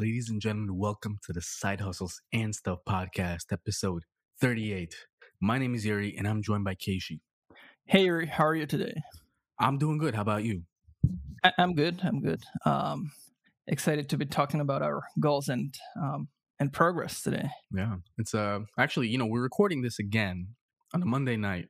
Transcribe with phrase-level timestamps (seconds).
[0.00, 4.04] Ladies and gentlemen, welcome to the Side Hustles and Stuff podcast, episode
[4.40, 4.94] 38.
[5.42, 7.20] My name is Yuri and I'm joined by Keishi.
[7.84, 8.94] Hey, Yuri, how are you today?
[9.58, 10.14] I'm doing good.
[10.14, 10.62] How about you?
[11.44, 12.00] I- am good.
[12.02, 12.42] I'm good.
[12.64, 13.12] Um,
[13.66, 17.50] excited to be talking about our goals and um, and progress today.
[17.70, 20.54] Yeah, it's uh actually you know we're recording this again
[20.94, 21.68] on a Monday night,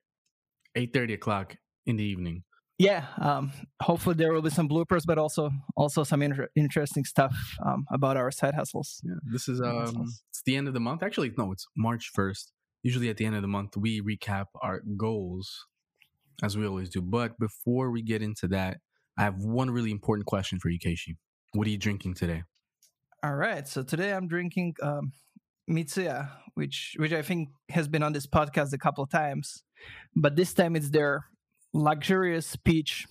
[0.76, 2.44] eight thirty o'clock in the evening
[2.80, 3.52] yeah um,
[3.82, 7.34] hopefully there will be some bloopers but also also some inter- interesting stuff
[7.66, 9.00] um, about our side hustles.
[9.04, 11.02] Yeah this is um it's the end of the month.
[11.02, 12.46] Actually no it's march 1st
[12.82, 15.66] usually at the end of the month we recap our goals
[16.42, 17.02] as we always do.
[17.02, 18.78] But before we get into that
[19.18, 21.16] i have one really important question for you keishi.
[21.52, 22.42] What are you drinking today?
[23.22, 25.12] All right so today i'm drinking um,
[25.68, 29.62] mitsuya which which i think has been on this podcast a couple of times
[30.16, 31.26] but this time it's their
[31.72, 33.06] luxurious peach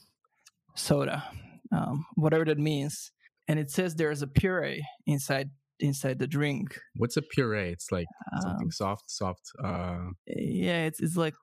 [0.76, 1.24] soda,
[1.72, 3.12] um, whatever that means.
[3.48, 6.78] And it says there's a puree inside inside the drink.
[6.98, 7.72] What's a puree?
[7.72, 8.08] It's like
[8.42, 9.52] something um, soft, soft.
[9.64, 10.10] Uh...
[10.28, 11.34] Yeah, it's it's like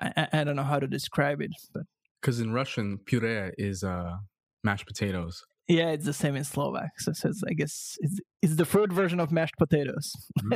[0.00, 1.84] I, I don't know how to describe it, but
[2.20, 4.16] because in Russian puree is uh,
[4.62, 5.42] mashed potatoes.
[5.68, 6.90] Yeah, it's the same in Slovak.
[6.98, 10.12] So, so I guess it's, it's the fruit version of mashed potatoes.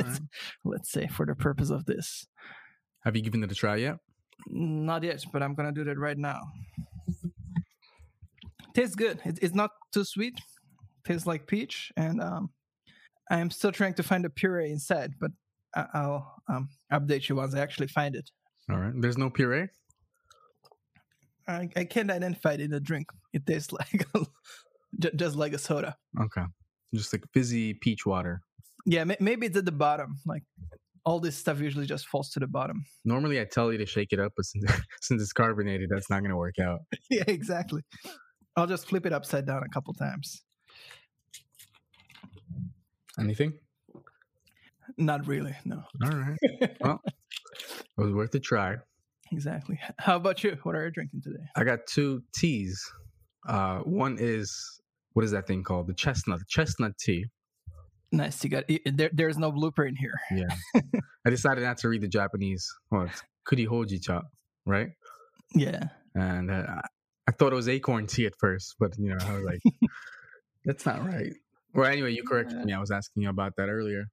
[0.63, 2.25] Let's say for the purpose of this.
[3.03, 3.97] Have you given it a try yet?
[4.47, 6.41] Not yet, but I'm gonna do that right now.
[8.73, 9.19] Tastes good.
[9.25, 10.39] it's not too sweet.
[11.05, 12.49] Tastes like peach, and um,
[13.29, 15.31] I'm still trying to find the puree inside, but
[15.75, 18.29] I- will um, update you once I actually find it.
[18.69, 18.93] All right.
[18.95, 19.67] There's no puree.
[21.47, 23.09] I, I can't identify it in the drink.
[23.33, 24.05] It tastes like
[25.15, 25.97] just like a soda.
[26.19, 26.43] Okay.
[26.93, 28.41] Just like fizzy peach water.
[28.85, 30.17] Yeah, maybe it's at the bottom.
[30.25, 30.43] Like
[31.05, 32.85] all this stuff usually just falls to the bottom.
[33.05, 34.65] Normally, I tell you to shake it up, but since,
[35.01, 36.79] since it's carbonated, that's not going to work out.
[37.09, 37.81] yeah, exactly.
[38.55, 40.43] I'll just flip it upside down a couple times.
[43.19, 43.53] Anything?
[44.97, 45.83] Not really, no.
[46.03, 46.37] All right.
[46.81, 48.75] well, it was worth a try.
[49.31, 49.79] Exactly.
[49.97, 50.57] How about you?
[50.63, 51.43] What are you drinking today?
[51.55, 52.81] I got two teas.
[53.47, 54.81] Uh, one is
[55.13, 55.87] what is that thing called?
[55.87, 57.25] The chestnut, the chestnut tea.
[58.11, 58.43] Nice.
[58.43, 59.09] You got there.
[59.13, 60.13] There's no blooper in here.
[60.35, 60.81] Yeah.
[61.25, 62.67] I decided not to read the Japanese.
[62.89, 64.21] Well, it's Kurihoji cha,
[64.65, 64.89] right?
[65.55, 65.83] Yeah.
[66.15, 66.81] And uh,
[67.27, 69.61] I thought it was acorn tea at first, but you know, I was like,
[70.65, 71.33] that's not right.
[71.73, 72.73] Well, anyway, you corrected me.
[72.73, 74.05] I was asking you about that earlier.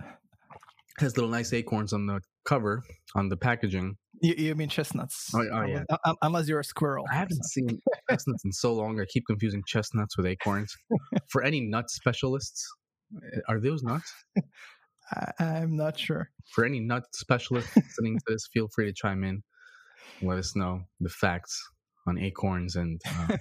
[0.00, 2.82] It has little nice acorns on the cover,
[3.14, 3.96] on the packaging.
[4.22, 5.30] You, you mean chestnuts?
[5.34, 5.84] Oh, oh yeah.
[6.22, 7.04] Unless you're a squirrel.
[7.10, 7.80] I haven't seen
[8.10, 8.98] chestnuts in so long.
[9.00, 10.74] I keep confusing chestnuts with acorns.
[11.30, 12.66] For any nut specialists,
[13.48, 14.12] are those nuts?
[15.38, 16.30] I, am not sure.
[16.52, 19.42] For any nut specialist listening to this, feel free to chime in.
[20.22, 21.60] Let us know the facts
[22.06, 23.36] on acorns and uh,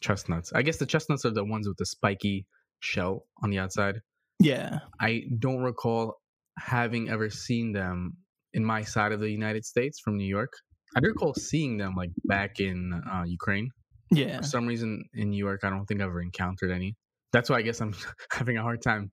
[0.00, 0.52] chestnuts.
[0.54, 2.46] I guess the chestnuts are the ones with the spiky
[2.80, 4.00] shell on the outside.
[4.40, 4.80] Yeah.
[5.00, 6.16] I don't recall
[6.58, 8.16] having ever seen them
[8.52, 10.52] in my side of the United States from New York.
[10.96, 13.70] I do recall seeing them like back in uh, Ukraine.
[14.10, 14.38] Yeah.
[14.38, 16.96] For some reason in New York, I don't think I've ever encountered any
[17.32, 17.94] that's why I guess I'm
[18.32, 19.10] having a hard time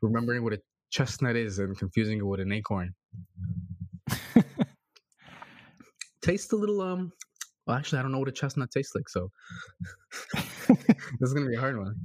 [0.00, 0.58] remembering what a
[0.90, 2.94] chestnut is and confusing it with an acorn.
[6.22, 7.12] Tastes a little um
[7.66, 9.28] well actually I don't know what a chestnut tastes like, so
[10.68, 10.76] this
[11.20, 11.96] is gonna be a hard one.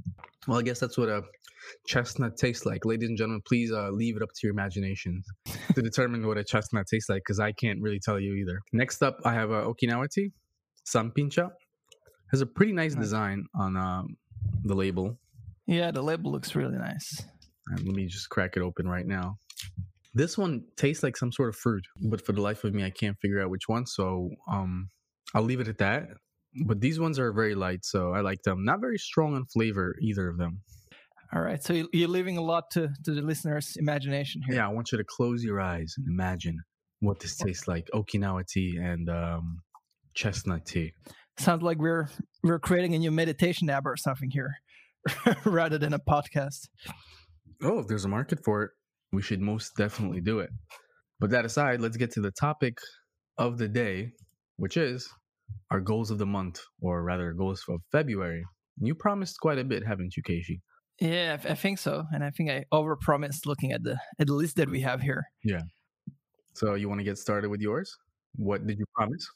[0.48, 1.22] Well I guess that's what a
[1.86, 2.84] chestnut tastes like.
[2.84, 5.24] Ladies and gentlemen, please uh, leave it up to your imaginations
[5.74, 8.60] to determine what a chestnut tastes like because I can't really tell you either.
[8.72, 10.32] Next up I have a Okinawa tea,
[10.84, 11.50] Sanpincha.
[12.32, 14.02] Has a pretty nice design on uh,
[14.64, 15.18] the label.
[15.68, 17.22] Yeah, the label looks really nice.
[17.66, 19.36] And let me just crack it open right now.
[20.14, 22.90] This one tastes like some sort of fruit, but for the life of me, I
[22.90, 23.84] can't figure out which one.
[23.84, 24.88] So um,
[25.34, 26.08] I'll leave it at that.
[26.64, 28.64] But these ones are very light, so I like them.
[28.64, 30.62] Not very strong in flavor, either of them.
[31.34, 34.56] All right, so you're leaving a lot to, to the listeners' imagination here.
[34.56, 36.58] Yeah, I want you to close your eyes and imagine
[37.00, 39.60] what this tastes like: Okinawa tea and um,
[40.14, 40.94] chestnut tea.
[41.36, 42.08] Sounds like we're
[42.42, 44.54] we're creating a new meditation app or something here.
[45.44, 46.68] rather than a podcast.
[47.62, 48.70] Oh, if there's a market for it,
[49.12, 50.50] we should most definitely do it.
[51.20, 52.78] But that aside, let's get to the topic
[53.38, 54.12] of the day,
[54.56, 55.08] which is
[55.70, 58.44] our goals of the month, or rather, goals of February.
[58.80, 60.60] You promised quite a bit, haven't you, Keishi?
[61.00, 64.56] Yeah, I think so, and I think I overpromised looking at the at the list
[64.56, 65.24] that we have here.
[65.44, 65.62] Yeah.
[66.54, 67.96] So you want to get started with yours?
[68.34, 69.28] What did you promise?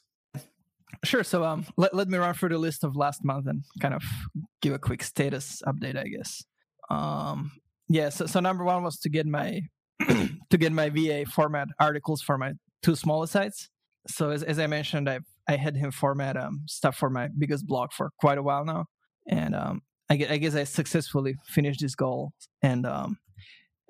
[1.03, 1.23] Sure.
[1.23, 4.03] So um, let, let me run through the list of last month and kind of
[4.61, 6.43] give a quick status update, I guess.
[6.89, 7.51] Um,
[7.89, 8.09] yeah.
[8.09, 9.61] So, so number one was to get my
[10.49, 13.69] to get my VA format articles for my two smaller sites.
[14.07, 17.67] So as, as I mentioned, I I had him format um, stuff for my biggest
[17.67, 18.85] blog for quite a while now,
[19.27, 22.31] and um, I, I guess I successfully finished this goal,
[22.61, 23.17] and um,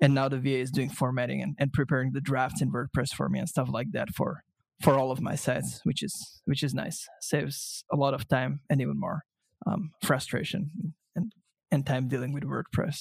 [0.00, 3.28] and now the VA is doing formatting and, and preparing the drafts in WordPress for
[3.28, 4.42] me and stuff like that for
[4.84, 6.14] for all of my sites, which is
[6.44, 6.98] which is nice.
[7.20, 9.18] Saves a lot of time and even more
[9.66, 10.70] um, frustration
[11.16, 11.32] and
[11.72, 12.98] and time dealing with WordPress.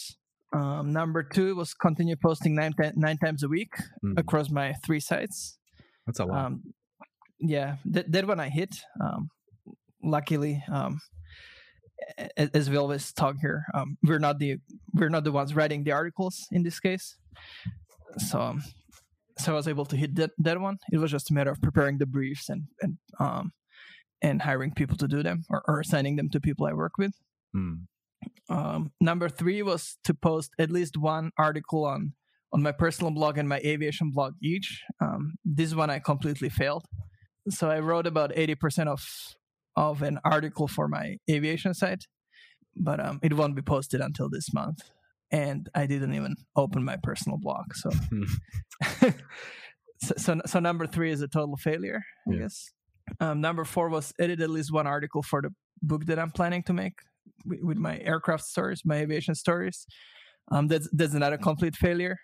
[0.56, 4.18] Um, number two was continue posting nine nine times a week Mhm.
[4.18, 5.58] across my three sites.
[6.06, 6.46] That's a lot.
[6.46, 6.74] Um,
[7.40, 8.74] yeah, that, that one I hit.
[9.04, 9.30] Um,
[10.04, 11.00] luckily, um,
[12.38, 14.58] as we always talk here, um, we're not the
[14.94, 17.18] we're not the ones writing the articles in this case.
[18.30, 18.64] So, um,
[19.38, 20.78] so I was able to hit that, that one.
[20.92, 23.52] It was just a matter of preparing the briefs and and um,
[24.22, 27.14] and hiring people to do them or, or assigning them to people I work with.
[27.56, 27.86] Mm.
[28.50, 32.14] Um, number three was to post at least one article on
[32.54, 34.82] on my personal blog and my aviation blog each.
[35.02, 36.86] Um, this one I completely failed.
[37.50, 39.04] So I wrote about eighty percent of
[39.76, 42.06] of an article for my aviation site,
[42.76, 44.80] but um, it won't be posted until this month.
[45.34, 47.74] And I didn't even open my personal blog.
[47.74, 47.90] So,
[50.02, 52.40] so, so, so number three is a total failure, I Yeah.
[52.40, 52.72] guess.
[53.20, 55.50] Um, number four was edit at least one article for the
[55.82, 56.94] book that I'm planning to make
[57.46, 59.86] with, with my aircraft stories, my aviation stories.
[60.52, 62.18] Um, that's that's another complete failure.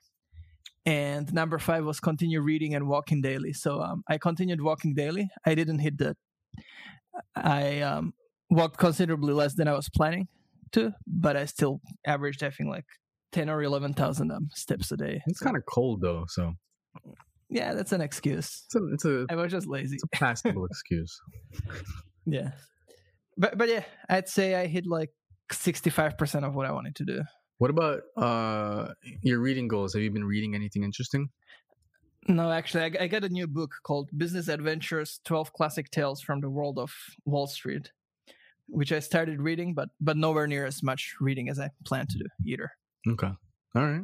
[0.86, 3.54] And number five was continue reading and walking daily.
[3.54, 5.30] So um, I continued walking daily.
[5.46, 6.16] I didn't hit the.
[7.36, 8.14] I um,
[8.50, 10.28] walked considerably less than I was planning
[10.72, 12.86] to, but I still averaged I think like
[13.31, 15.22] ten or eleven thousand um, steps a day.
[15.28, 16.54] It's kind of cold though, so
[17.50, 18.66] yeah, that's an excuse.
[18.66, 19.96] it's a it's a, I was just lazy.
[19.96, 21.20] it's a passable excuse.
[22.26, 22.52] Yeah,
[23.38, 25.10] but but yeah, I'd say I hit like
[25.52, 27.24] sixty five percent of what I wanted to do.
[27.58, 28.90] What about uh
[29.24, 29.94] your reading goals?
[29.94, 31.30] Have you been reading anything interesting?
[32.28, 36.42] No, actually, I, I got a new book called Business Adventures 12 Classic Tales from
[36.42, 36.92] the World of
[37.25, 37.92] Wall Street,
[38.68, 42.18] which I started reading, but but nowhere near as much reading as I plan to
[42.20, 42.70] do either.
[43.07, 43.31] Okay.
[43.75, 44.01] All right.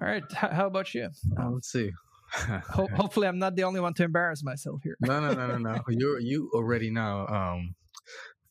[0.00, 0.22] All right.
[0.30, 1.08] H- how about you?
[1.38, 1.90] Uh, let's see.
[2.32, 4.96] Ho- hopefully, I'm not the only one to embarrass myself here.
[5.00, 5.80] no, no, no, no, no.
[5.88, 7.26] You you already know.
[7.28, 7.74] Um,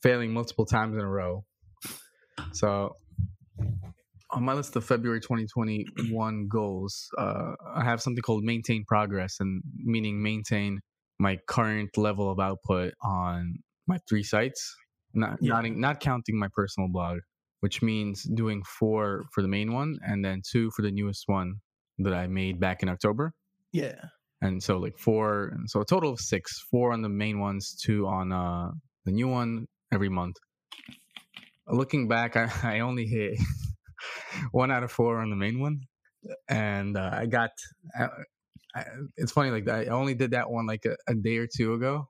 [0.02, 1.44] failing multiple times in a row.
[2.52, 2.96] So
[4.32, 9.62] on my list of February 2021 goals, uh, I have something called maintain progress, and
[9.78, 10.80] meaning maintain
[11.20, 13.56] my current level of output on
[13.88, 14.76] my three sites,
[15.14, 15.54] not Yeah.
[15.62, 17.20] not not counting my personal blog,
[17.62, 21.56] which means doing four for the main one and then two for the newest one
[22.00, 23.34] that I made back in October
[23.72, 24.00] Yeah.
[24.42, 28.06] and so like four so a total of six four on the main ones two
[28.08, 28.70] on uh
[29.06, 30.36] the new one every month
[31.68, 33.40] looking back i, I only hit
[34.52, 35.80] one out of four on the main one
[36.50, 37.52] and uh, i got
[37.98, 38.08] I,
[38.76, 38.84] I,
[39.18, 42.08] it's funny like i only did that one like a, a day or two ago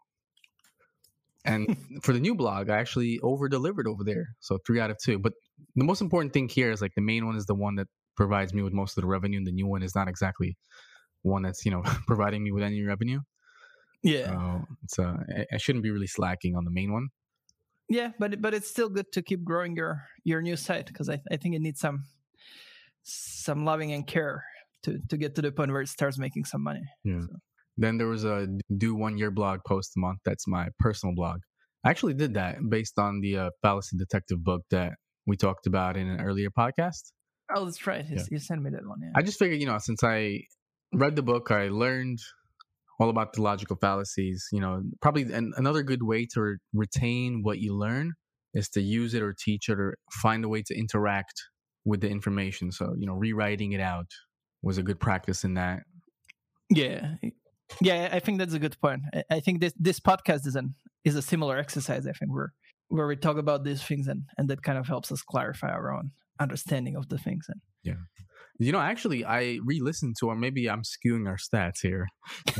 [1.45, 4.97] and for the new blog i actually over delivered over there so three out of
[4.97, 5.33] two but
[5.75, 8.53] the most important thing here is like the main one is the one that provides
[8.53, 10.57] me with most of the revenue and the new one is not exactly
[11.21, 13.19] one that's you know providing me with any revenue.
[14.03, 14.31] Yeah.
[14.31, 15.17] So it's uh,
[15.51, 17.09] I- shouldn't be really slacking on the main one.
[17.89, 21.19] yeah, but but it's still good to keep growing your your new site because I
[21.31, 22.03] I think it needs some
[23.03, 24.43] some loving and care
[24.83, 26.83] to to get to the point where it starts making some money.
[27.03, 27.21] Yeah.
[27.77, 30.19] Then there was a do one year blog post a month.
[30.25, 31.39] That's my personal blog.
[31.83, 34.93] I actually did that based on the uh, fallacy detective book that
[35.27, 37.11] we talked about in an earlier podcast.
[37.53, 38.05] Oh, that's right.
[38.09, 38.23] You, Yeah.
[38.31, 38.99] you sent me that one.
[39.03, 39.11] Yeah.
[39.15, 40.41] I just figured, you know, since I
[40.93, 42.19] read the book, I learned
[42.99, 44.47] all about the logical fallacies.
[44.51, 48.13] You know, probably an, another good way to re- retain what you learn
[48.53, 51.33] is to use it or teach it or find a way to interact
[51.83, 52.71] with the information.
[52.71, 54.07] So, you know, rewriting it out
[54.63, 55.83] was a good practice in that.
[56.69, 57.15] Yeah,
[57.81, 58.09] yeah.
[58.11, 59.01] I think that's a good point.
[59.29, 62.07] I, think this this podcast is an is a similar exercise.
[62.07, 62.53] I think where
[62.89, 65.93] where we talk about these things and and that kind of helps us clarify our
[65.93, 67.45] own understanding of the things.
[67.49, 67.93] And yeah,
[68.59, 72.07] You know, actually, I re-listened to, or maybe I'm skewing our stats here.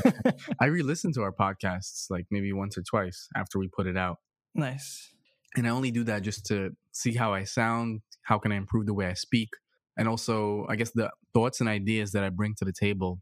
[0.61, 4.17] I re-listened to our podcasts like maybe once or twice after we put it out.
[4.53, 5.11] nice.
[5.57, 8.85] and I only do that just to see how I sound, how can I improve
[8.85, 9.49] the way I speak,
[9.97, 13.19] and also I guess the thoughts and ideas that I bring to the table.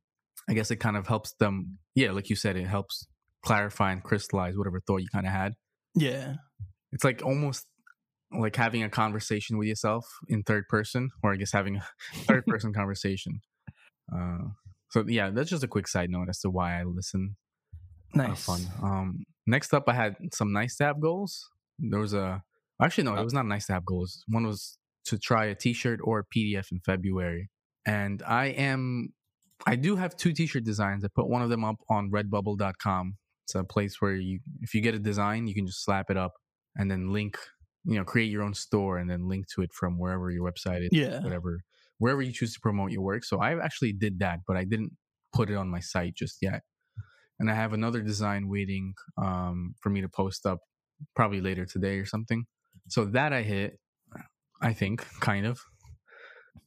[0.49, 1.77] I guess it kind of helps them.
[1.95, 3.07] Yeah, like you said, it helps
[3.45, 5.53] clarify and crystallize whatever thought you kind of had.
[5.95, 6.35] Yeah,
[6.91, 7.65] It's like almost
[8.31, 11.83] like having a conversation with yourself in third person, or I guess having a
[12.25, 13.41] third person conversation.
[14.13, 14.49] Uh,
[14.89, 17.35] so yeah, that's just a quick side note as to why I listen
[18.15, 18.45] uh, nice.
[18.45, 18.61] fun.
[18.81, 21.49] Um, next up, I had some nice to have goals.
[21.79, 22.43] There was a
[22.81, 24.23] actually no, it was not nice to have goals.
[24.27, 27.49] One was to try a T-shirt or a PDF in February,
[27.85, 29.13] and I am
[29.65, 31.05] I do have two T-shirt designs.
[31.05, 33.15] I put one of them up on Redbubble.com.
[33.45, 36.17] It's a place where you if you get a design, you can just slap it
[36.17, 36.33] up
[36.75, 37.37] and then link
[37.85, 40.81] you know create your own store and then link to it from wherever your website
[40.83, 41.21] is, Yeah.
[41.21, 41.59] whatever
[41.99, 43.23] wherever you choose to promote your work.
[43.23, 44.91] So I actually did that, but I didn't
[45.33, 46.61] put it on my site just yet.
[47.39, 50.59] And I have another design waiting um, for me to post up
[51.15, 52.45] probably later today or something.
[52.89, 53.79] So that I hit,
[54.61, 55.59] I think, kind of.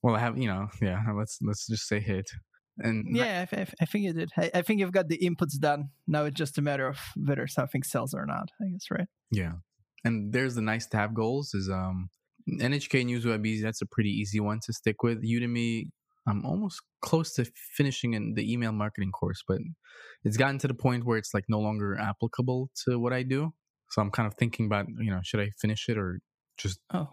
[0.03, 1.01] Well, I have, you know, yeah.
[1.15, 2.29] Let's let's just say hit.
[2.79, 4.31] And Yeah, I, th- I think you did.
[4.37, 5.91] I, I think you've got the inputs done.
[6.07, 8.51] Now it's just a matter of whether something sells or not.
[8.61, 9.09] I guess, right?
[9.31, 9.53] Yeah.
[10.05, 12.11] And there's the nice to have goals is um
[12.49, 15.23] NHK News Web Easy, that's a pretty easy one to stick with.
[15.25, 15.89] Udemy,
[16.29, 17.45] I'm almost close to
[17.77, 19.59] finishing in the email marketing course, but
[20.23, 23.53] it's gotten to the point where it's like no longer applicable to what I do.
[23.91, 26.21] So I'm kind of thinking about, you know, should I finish it or
[26.57, 27.09] just Oh,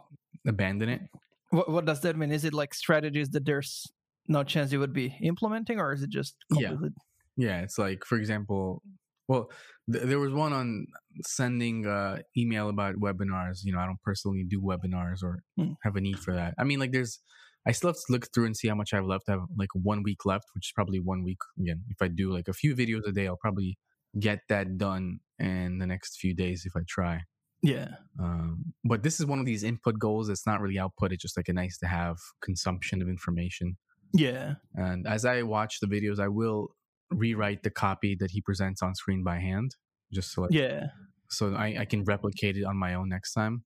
[0.47, 1.01] abandon it?
[1.49, 2.31] what, what does that mean?
[2.31, 3.87] Is it like strategies that there's
[4.27, 6.69] no chance you would be implementing, or is it just Yeah.
[6.69, 6.97] completely?
[7.35, 8.83] Yeah, it's like, for example,
[9.27, 9.49] well,
[9.91, 10.85] th- there was one on
[11.25, 13.59] sending uh, email about webinars.
[13.63, 15.73] You know, I don't personally do webinars or Hmm.
[15.83, 16.53] have a need for that.
[16.57, 17.19] I mean, like, there's,
[17.65, 19.29] I still have to look through and see how much I have left.
[19.29, 21.39] I have like one week left, which is probably one week.
[21.59, 23.77] Again, if I do like a few videos a day, I'll probably
[24.19, 27.21] get that done in the next few days if I try.
[27.63, 27.95] Yeah.
[28.19, 30.27] Um, but this is one of these input goals.
[30.29, 31.13] It's not really output.
[31.13, 33.77] It's just like a nice to have consumption of information.
[34.13, 34.55] Yeah.
[34.75, 36.69] And as I watch the videos, I will
[37.11, 39.75] rewrite the copy that he presents on screen by hand,
[40.11, 40.87] just so like, Yeah.
[41.29, 43.63] so I, I can replicate it on my own next time.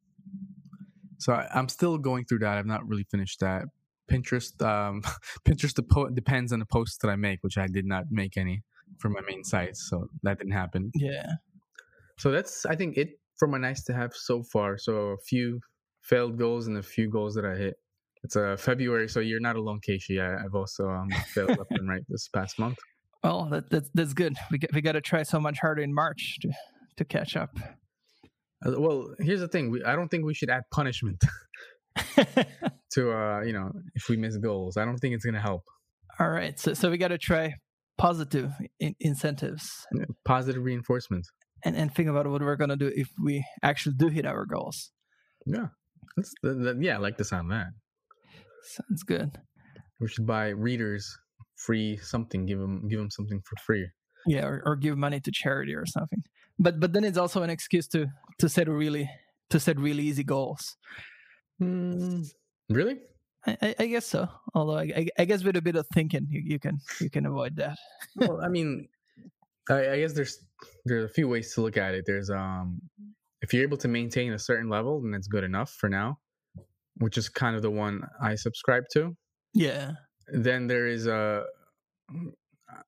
[1.19, 2.57] So I, I'm still going through that.
[2.57, 3.63] I've not really finished that.
[4.11, 5.01] Pinterest, um,
[5.47, 8.63] Pinterest depo- depends on the posts that I make, which I did not make any
[8.99, 10.91] for my main sites, so that didn't happen.
[10.95, 11.27] Yeah.
[12.17, 14.77] So that's I think it for my nice to have so far.
[14.77, 15.59] So a few
[16.03, 17.75] failed goals and a few goals that I hit.
[18.23, 20.19] It's uh, February, so you're not alone, Keishi.
[20.21, 22.77] I, I've also um, failed left and right this past month.
[23.23, 24.35] Well, that, that's that's good.
[24.51, 26.49] We got, we got to try so much harder in March to
[26.97, 27.51] to catch up.
[28.65, 29.69] Uh, Well, here's the thing.
[29.71, 31.23] We, I don't think we should add punishment
[32.91, 34.77] to, uh, you know, if we miss goals.
[34.77, 35.63] I don't think it's going to help.
[36.19, 36.59] All right.
[36.59, 37.53] So so we got to try
[37.97, 41.25] positive in- incentives Yeah, Positive reinforcement.
[41.65, 44.91] and and think about what we're gonna do if we actually do hit our goals.
[45.45, 45.67] Yeah.
[46.15, 47.67] That's the, the, yeah, I like the sound of that.
[48.63, 49.37] Sounds good.
[49.99, 51.17] We should buy readers
[51.55, 52.45] free something.
[52.45, 53.87] Give them give them something for free.
[54.25, 56.23] Yeah, or, or give money to charity or something.
[56.59, 58.07] But but then it's also an excuse to
[58.39, 59.09] to set really
[59.49, 60.75] to set really easy goals.
[61.59, 62.23] Hmm.
[62.69, 62.97] Really?
[63.45, 64.27] I, I, guess so.
[64.53, 67.55] Although I, I, guess with a bit of thinking, you, you can you can avoid
[67.55, 67.77] that.
[68.17, 68.89] well, I mean,
[69.69, 70.39] I, I guess there's
[70.85, 72.03] there's a few ways to look at it.
[72.05, 72.81] There's um,
[73.41, 76.19] if you're able to maintain a certain level, then that's good enough for now,
[76.99, 79.15] which is kind of the one I subscribe to.
[79.53, 79.91] Yeah.
[80.27, 81.45] Then there is a,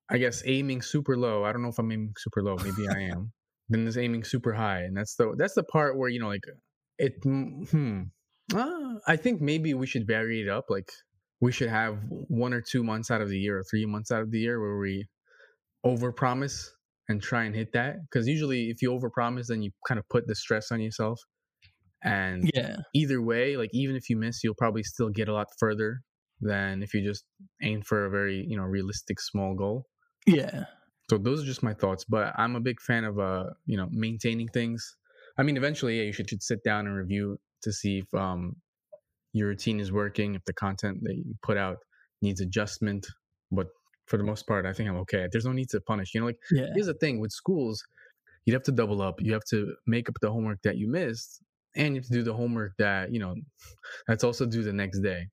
[0.09, 1.43] I guess aiming super low.
[1.45, 2.57] I don't know if I'm aiming super low.
[2.57, 3.31] Maybe I am.
[3.69, 6.43] Then there's aiming super high, and that's the that's the part where you know like
[6.97, 7.13] it.
[7.23, 8.03] Hmm.
[8.53, 10.65] Uh, I think maybe we should vary it up.
[10.69, 10.91] Like
[11.39, 14.21] we should have one or two months out of the year, or three months out
[14.21, 15.07] of the year, where we
[15.85, 16.65] overpromise
[17.09, 17.97] and try and hit that.
[18.03, 21.21] Because usually, if you overpromise, then you kind of put the stress on yourself.
[22.03, 22.77] And Yeah.
[22.93, 26.01] either way, like even if you miss, you'll probably still get a lot further
[26.41, 27.25] than if you just
[27.61, 29.87] aim for a very you know realistic small goal.
[30.25, 30.65] Yeah.
[31.09, 32.05] So those are just my thoughts.
[32.05, 34.95] But I'm a big fan of uh you know maintaining things.
[35.37, 38.55] I mean, eventually, yeah, you should, should sit down and review to see if um
[39.33, 41.77] your routine is working, if the content that you put out
[42.21, 43.07] needs adjustment.
[43.51, 43.67] But
[44.07, 45.27] for the most part, I think I'm okay.
[45.31, 46.13] There's no need to punish.
[46.13, 46.67] You know, like Yeah.
[46.73, 47.83] here's the thing with schools,
[48.45, 49.15] you'd have to double up.
[49.21, 51.41] You have to make up the homework that you missed,
[51.75, 53.35] and you have to do the homework that you know
[54.07, 55.27] that's also due the next day.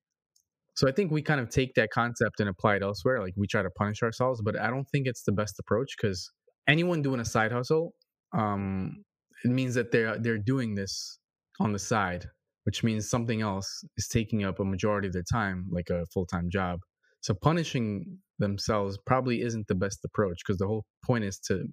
[0.75, 3.19] So I think we kind of take that concept and apply it elsewhere.
[3.19, 6.31] Like we try to punish ourselves, but I don't think it's the best approach because
[6.67, 7.93] anyone doing a side hustle,
[8.37, 9.03] um,
[9.43, 11.19] it means that they're they're doing this
[11.59, 12.25] on the side,
[12.63, 16.25] which means something else is taking up a majority of their time, like a full
[16.25, 16.79] time job.
[17.21, 21.65] So punishing themselves probably isn't the best approach because the whole point is to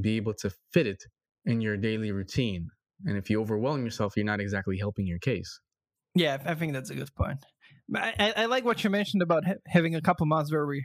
[0.00, 1.02] be able to fit it
[1.46, 2.68] in your daily routine.
[3.06, 5.60] And if you overwhelm yourself, you're not exactly helping your case.
[6.14, 7.38] Yeah, I think that's a good point.
[7.94, 10.84] I, I, I like what you mentioned about ha- having a couple months where we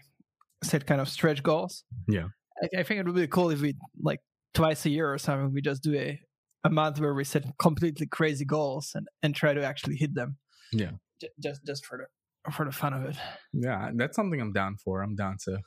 [0.64, 1.84] set kind of stretch goals.
[2.08, 2.28] Yeah.
[2.62, 4.20] I, I think it would be cool if we like
[4.54, 5.54] twice a year or something.
[5.54, 6.20] We just do a,
[6.64, 10.38] a month where we set completely crazy goals and, and try to actually hit them.
[10.72, 10.92] Yeah.
[11.22, 13.18] J- just just for the for the fun of it.
[13.54, 15.02] Yeah, that's something I'm down for.
[15.02, 15.60] I'm down to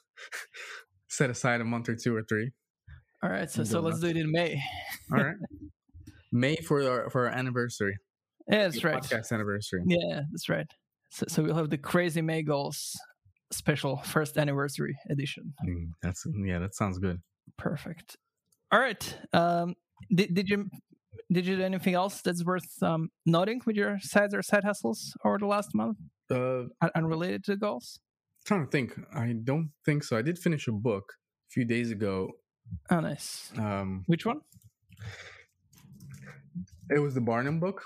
[1.08, 2.52] set aside a month or two or three.
[3.22, 4.60] All right, so so let's do it in May.
[5.12, 5.36] All right.
[6.32, 7.96] May for our for our anniversary.
[8.48, 9.02] Yeah, that's Your right.
[9.02, 9.82] Podcast anniversary.
[9.86, 10.66] Yeah, that's right.
[11.10, 12.96] So, so we'll have the crazy May goals
[13.50, 15.54] special first anniversary edition.
[15.66, 17.20] Mm, that's yeah, that sounds good.
[17.56, 18.16] Perfect.
[18.70, 19.16] All right.
[19.32, 19.74] Um,
[20.14, 20.68] did did you
[21.32, 25.14] did you do anything else that's worth um, noting with your sides or side hustles
[25.24, 25.98] over the last month,
[26.30, 27.98] Uh, unrelated to goals?
[28.44, 28.98] trying to think.
[29.14, 30.16] I don't think so.
[30.16, 32.30] I did finish a book a few days ago.
[32.90, 33.50] Oh, nice.
[33.58, 34.40] Um, Which one?
[36.90, 37.82] It was the Barnum book,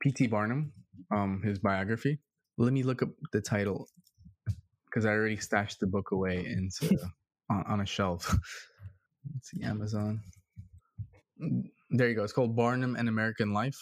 [0.00, 0.26] P.T.
[0.28, 0.72] Barnum,
[1.10, 2.18] um, his biography.
[2.56, 3.88] Let me look up the title
[4.86, 6.96] because I already stashed the book away into
[7.50, 8.28] on, on a shelf.
[9.34, 10.20] Let's see, Amazon.
[11.90, 12.24] There you go.
[12.24, 13.78] It's called Barnum and American Life,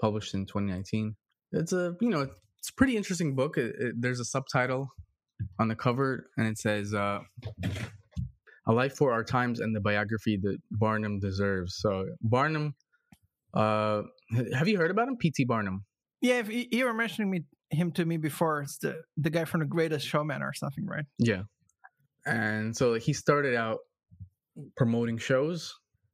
[0.00, 1.16] published in 2019.
[1.52, 2.28] It's a you know
[2.58, 3.56] it's a pretty interesting book.
[3.56, 4.88] It, it, there's a subtitle
[5.58, 7.20] on the cover, and it says uh,
[8.66, 12.74] "A Life for Our Times and the Biography That Barnum Deserves." So Barnum,
[13.54, 14.02] uh,
[14.54, 15.44] have you heard about him, P.T.
[15.44, 15.84] Barnum?
[16.20, 18.62] Yeah, you were mentioning me him to me before.
[18.62, 21.04] It's the the guy from The Greatest Showman or something, right?
[21.18, 21.42] Yeah.
[22.26, 23.78] And so he started out
[24.76, 25.72] promoting shows.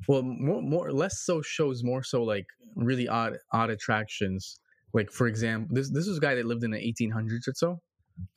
[0.09, 4.61] Well, more, more less so shows, more so like really odd odd attractions.
[4.93, 7.81] Like for example, this this was a guy that lived in the 1800s or so,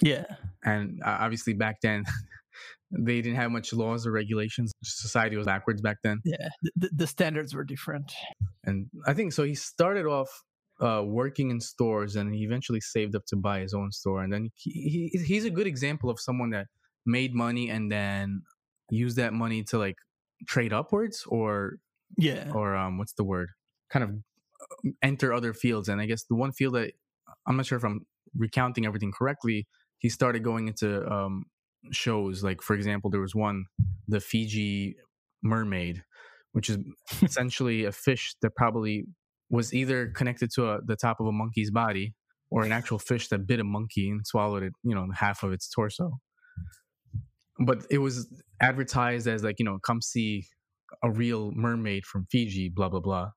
[0.02, 0.26] Yeah.
[0.64, 2.04] and uh, obviously back then
[2.92, 4.72] they didn't have much laws or regulations.
[4.84, 6.50] Society was backwards back then, Yeah.
[6.76, 8.12] The, the standards were different.
[8.64, 9.44] and I think so.
[9.44, 10.30] He started off
[10.82, 14.24] uh, working in stores, and he eventually saved up to buy his own store.
[14.24, 16.68] And then he, he he's a good example of someone that
[17.06, 18.42] made money and then
[18.90, 19.96] used that money to like
[20.48, 21.78] trade upwards or
[22.18, 22.50] Yeah.
[22.54, 23.50] or um what's the word
[23.92, 26.92] kind of uh, enter other fields and i guess the one field that
[27.46, 28.06] i'm not sure if i'm
[28.38, 29.68] recounting everything correctly
[30.00, 31.46] he started going into um
[31.92, 33.66] shows like for example there was one
[34.08, 34.96] the fiji
[35.42, 36.04] mermaid
[36.52, 36.78] which is
[37.22, 39.06] essentially a fish that probably
[39.50, 42.14] was either connected to a, the top of a monkey's body
[42.52, 45.52] or an actual fish that bit a monkey and swallowed it you know half of
[45.52, 46.20] its torso.
[47.60, 48.32] But it was
[48.62, 50.46] advertised as like you know come see
[51.04, 53.32] a real mermaid from Fiji, blah blah blah,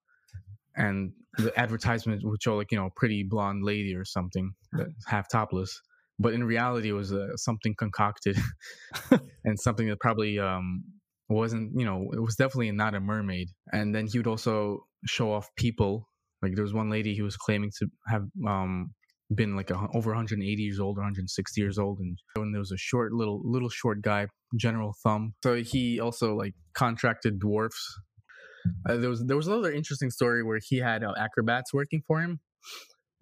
[0.76, 5.06] and the advertisement would show like you know a pretty blonde lady or something that's
[5.06, 5.80] half topless,
[6.18, 8.36] but in reality it was uh, something concocted
[9.44, 10.82] and something that probably um
[11.28, 13.48] wasn't you know it was definitely not a mermaid.
[13.72, 16.08] And then he would also show off people.
[16.42, 18.90] Like there was one lady he was claiming to have um
[19.34, 22.72] been like a, over 180 years old or 160 years old and when there was
[22.72, 24.26] a short little little short guy
[24.58, 27.82] general thumb so he also like contracted dwarfs
[28.88, 32.20] uh, there was there was another interesting story where he had uh, acrobats working for
[32.20, 32.40] him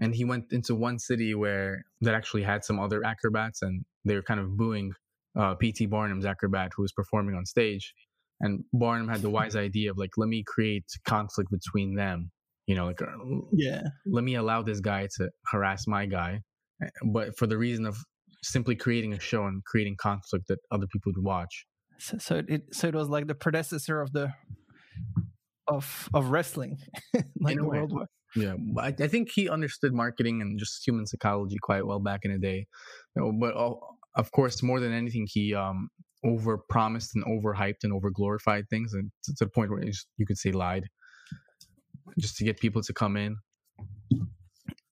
[0.00, 4.14] and he went into one city where that actually had some other acrobats and they
[4.14, 4.92] were kind of booing
[5.38, 7.94] uh, pt barnum's acrobat who was performing on stage
[8.40, 12.30] and barnum had the wise idea of like let me create conflict between them
[12.66, 13.06] you know like uh,
[13.52, 13.82] Yeah.
[14.06, 16.40] let me allow this guy to harass my guy,
[16.82, 17.96] eh, but for the reason of
[18.42, 21.66] simply creating a show and creating conflict that other people would watch.
[21.98, 24.32] So, so it so it was like the predecessor of the
[25.68, 26.78] of of wrestling,
[27.40, 27.68] like In the.
[27.68, 28.06] World War.
[28.36, 32.32] Yeah, I, I think he understood marketing and just human psychology quite well back in
[32.32, 32.66] the day.
[33.14, 33.54] But
[34.14, 35.88] of course, more than anything, he um
[36.22, 40.26] over promised and overhyped and over glorified things, and to, the point where it's- you
[40.26, 40.84] could say lied,
[42.18, 43.36] just to get people to come in.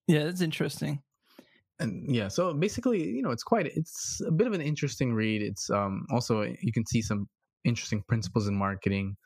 [0.07, 1.03] Yeah, that's interesting.
[1.81, 5.40] and yeah so basically you know it's quite it's a bit of an interesting read
[5.51, 7.29] it's um also you can see some
[7.64, 9.16] interesting principles in marketing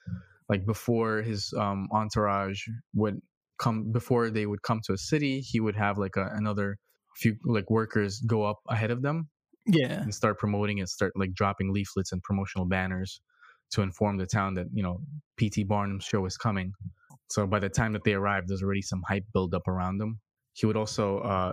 [0.51, 2.61] like before his um entourage
[2.94, 3.16] would
[3.64, 6.68] come before they would come to a city he would have like a, another
[7.20, 9.18] few like workers go up ahead of them
[9.81, 10.01] Yeah.
[10.05, 13.20] and start promoting and start like dropping leaflets and promotional banners
[13.72, 14.96] to inform the town that you know
[15.40, 16.68] pt barnum's show is coming.
[17.35, 20.12] So by the time that they arrived there's already some hype build up around them.
[20.59, 21.53] He would also uh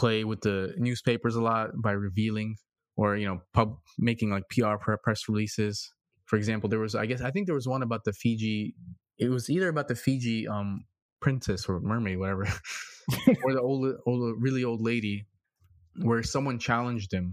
[0.00, 2.50] play with the newspapers a lot by revealing
[2.96, 5.74] or you know pub making like pr press releases.
[6.30, 8.74] For example there was i guess i think there was one about the fiji
[9.18, 10.70] it was either about the fiji um
[11.26, 12.44] princess or mermaid whatever
[13.44, 15.16] or the old old really old lady
[16.08, 17.26] where someone challenged him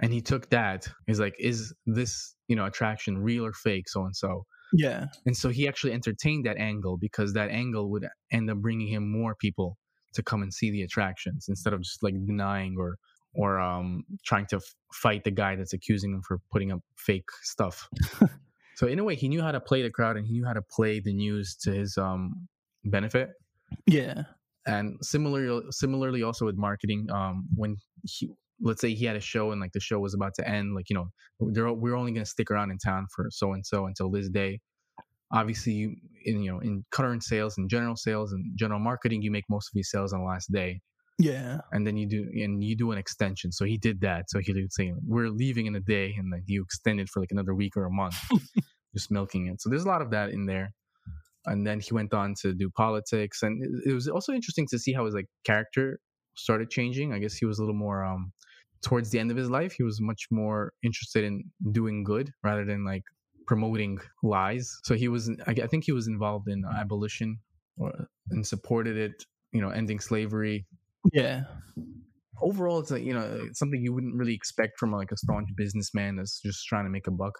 [0.00, 4.00] and he took that he's like is this you know attraction real or fake so
[4.04, 4.30] and so
[4.72, 5.06] Yeah.
[5.26, 9.04] and so he actually entertained that angle because that angle would end up bringing him
[9.20, 9.78] more people
[10.14, 12.96] to come and see the attractions instead of just like denying or
[13.42, 14.74] or um trying to f-
[15.04, 17.88] fight the guy that's accusing him for putting up fake stuff.
[18.78, 20.52] so in a way, he knew how to play the crowd and he knew how
[20.60, 22.48] to play the news to his um
[22.84, 23.30] benefit.
[23.86, 24.24] Yeah.
[24.66, 29.50] And similarly, similarly also with marketing, um, when he let's say he had a show
[29.50, 31.06] and like the show was about to end, like you know,
[31.52, 34.28] they're, we're only going to stick around in town for so and so until this
[34.28, 34.60] day.
[35.32, 39.30] Obviously, you in you know in current sales and general sales and general marketing, you
[39.30, 40.80] make most of your sales on the last day,
[41.18, 41.58] Yeah.
[41.72, 43.50] and then you do and you do an extension.
[43.50, 44.26] So he did that.
[44.30, 47.20] So he would say, "We're leaving in a day," and then you extend it for
[47.20, 48.14] like another week or a month,
[48.94, 49.60] just milking it.
[49.60, 50.72] So there's a lot of that in there.
[51.46, 54.78] And then he went on to do politics, and it, it was also interesting to
[54.78, 55.98] see how his like character
[56.36, 57.12] started changing.
[57.12, 58.32] I guess he was a little more um
[58.84, 59.72] towards the end of his life.
[59.72, 63.02] He was much more interested in doing good rather than like
[63.46, 64.78] promoting lies.
[64.84, 67.38] So he was, I, think he was involved in abolition
[67.76, 67.92] or,
[68.30, 69.24] and supported it.
[69.52, 70.66] You know, ending slavery.
[71.12, 71.42] Yeah.
[72.42, 76.16] Overall, it's like you know something you wouldn't really expect from like a staunch businessman
[76.16, 77.38] that's just trying to make a buck.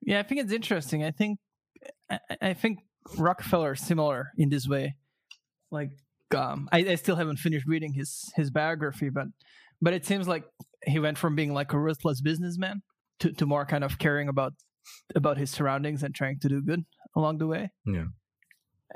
[0.00, 1.04] Yeah, I think it's interesting.
[1.04, 1.38] I think
[2.10, 2.78] I, I think
[3.18, 4.96] Rockefeller similar in this way.
[5.70, 5.90] Like,
[6.34, 9.26] um, I, I still haven't finished reading his his biography, but
[9.80, 10.44] but it seems like
[10.86, 12.82] he went from being like a ruthless businessman
[13.20, 14.54] to, to more kind of caring about
[15.14, 16.84] about his surroundings and trying to do good
[17.16, 17.70] along the way.
[17.86, 18.06] Yeah.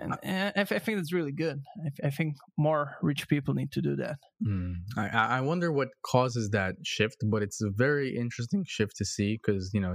[0.00, 1.60] And, and I, I, think that's really good.
[1.84, 4.16] I, I, think more rich people need to do that.
[4.46, 4.74] Mm.
[4.96, 9.40] I, I wonder what causes that shift, but it's a very interesting shift to see
[9.42, 9.94] because you know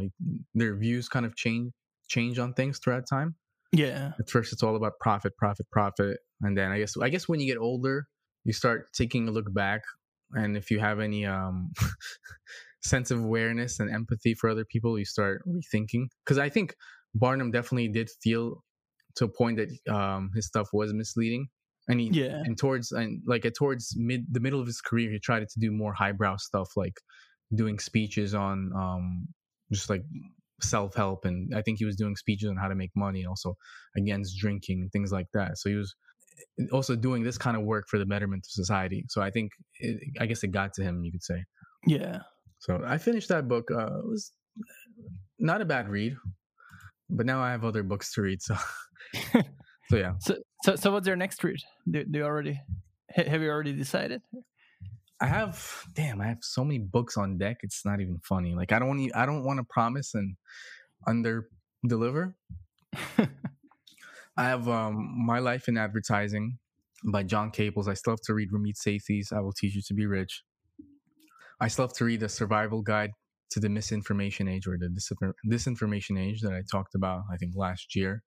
[0.54, 1.72] their views kind of change
[2.10, 3.36] change on things throughout time.
[3.74, 4.12] Yeah.
[4.20, 7.40] At first, it's all about profit, profit, profit, and then I guess I guess when
[7.40, 8.06] you get older,
[8.46, 9.82] you start taking a look back,
[10.34, 11.72] and if you have any um
[12.84, 16.06] sense of awareness and empathy for other people, you start rethinking.
[16.24, 16.76] Because I think
[17.16, 18.64] Barnum definitely did feel
[19.16, 21.48] to a point that um, his stuff was misleading,
[21.88, 22.42] and he yeah.
[22.46, 25.60] and towards and like at towards mid the middle of his career, he tried to
[25.60, 26.98] do more highbrow stuff like
[27.56, 29.28] doing speeches on um,
[29.72, 30.04] just like
[30.64, 33.30] self help, and I think he was doing speeches on how to make money, and
[33.30, 33.56] also
[33.98, 35.58] against drinking and things like that.
[35.58, 35.94] So he was
[36.60, 39.06] eh, also doing this kind of work for the betterment of society.
[39.10, 41.44] So I think it, I guess it got to him, you could say.
[41.88, 42.20] Yeah.
[42.60, 43.70] So I finished that book.
[43.72, 44.32] Uh, it was
[45.40, 46.16] not a bad read,
[47.10, 48.42] but now I have other books to read.
[48.42, 48.56] So,
[49.34, 50.14] so yeah.
[50.20, 51.60] So, so, so what's your next read?
[51.90, 52.60] Do, do you already
[53.16, 54.22] have you already decided?
[55.24, 57.60] I have, damn, I have so many books on deck.
[57.64, 58.56] It's not even funny.
[58.56, 60.36] Like I don't want, I don't want to promise and
[61.08, 61.48] under
[61.88, 62.36] deliver.
[64.38, 66.58] I have um, My Life in Advertising
[67.06, 67.88] by John Caples.
[67.88, 70.44] I still have to read Ramit Sethi's I Will Teach You to Be Rich.
[71.62, 73.12] I still have to read the survival guide
[73.52, 74.90] to the misinformation age or the
[75.48, 78.24] disinformation age that I talked about, I think last year.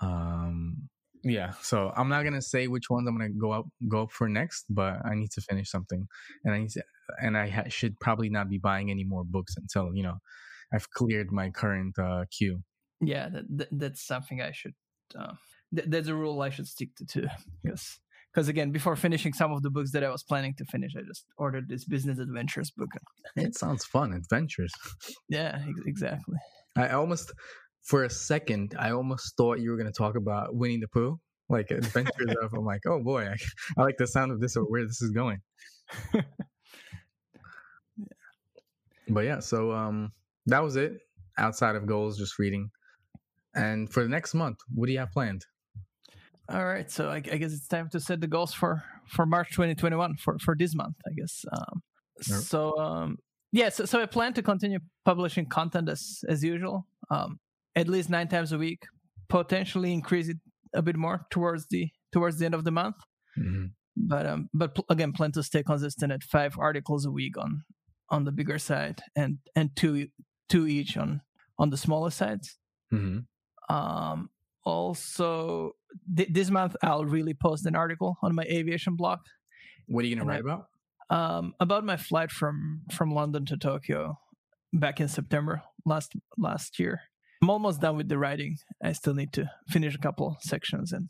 [0.00, 0.88] Um,
[1.22, 4.28] yeah, so I'm not gonna say which ones I'm gonna go up go up for
[4.28, 6.06] next, but I need to finish something,
[6.44, 6.82] and I need to,
[7.22, 10.18] and I ha- should probably not be buying any more books until you know
[10.72, 12.62] I've cleared my current uh, queue.
[13.00, 14.74] Yeah, that, that, that's something I should.
[15.18, 15.34] Uh,
[15.74, 17.26] th- that's a rule I should stick to too,
[17.62, 17.98] because
[18.32, 21.02] because again, before finishing some of the books that I was planning to finish, I
[21.02, 22.90] just ordered this business adventures book.
[23.36, 24.72] It sounds fun, adventures.
[25.28, 26.36] yeah, ex- exactly.
[26.76, 27.32] I almost,
[27.82, 31.18] for a second, I almost thought you were going to talk about Winnie the Pooh,
[31.48, 32.52] like adventures of.
[32.54, 33.36] I'm like, oh boy, I,
[33.78, 35.38] I like the sound of this or where this is going.
[36.14, 36.22] yeah.
[39.08, 40.12] But yeah, so um,
[40.46, 41.00] that was it.
[41.38, 42.70] Outside of goals, just reading.
[43.54, 45.44] And for the next month, what do you have planned?
[46.48, 49.50] All right, so I, I, guess it's time to set the goals for for March
[49.50, 50.96] 2021 for for this month.
[51.06, 51.44] I guess.
[51.52, 51.82] Um,
[52.20, 53.18] So um,
[53.52, 57.38] yeah, so, so I plan to continue publishing content as as usual, um,
[57.76, 58.82] at least nine times a week.
[59.28, 60.38] Potentially increase it
[60.74, 62.96] a bit more towards the towards the end of the month.
[63.38, 63.66] Mm-hmm.
[63.96, 67.64] But um, but pl- again, plan to stay consistent at five articles a week on
[68.08, 70.08] on the bigger side and and two
[70.48, 71.20] two each on
[71.58, 72.58] on the smaller sides.
[72.92, 73.74] Mm-hmm.
[73.74, 74.30] Um,
[74.64, 75.72] also
[76.16, 79.20] th- this month I'll really post an article on my aviation blog.
[79.86, 80.66] What are you going to write I, about?
[81.10, 84.18] Um, about my flight from from London to Tokyo
[84.72, 87.00] back in September last last year.
[87.42, 88.56] I'm almost done with the writing.
[88.82, 91.08] I still need to finish a couple sections and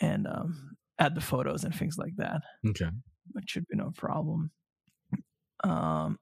[0.00, 2.40] and um, add the photos and things like that.
[2.66, 2.90] Okay,
[3.32, 4.50] which should be no problem.
[5.64, 6.18] Um,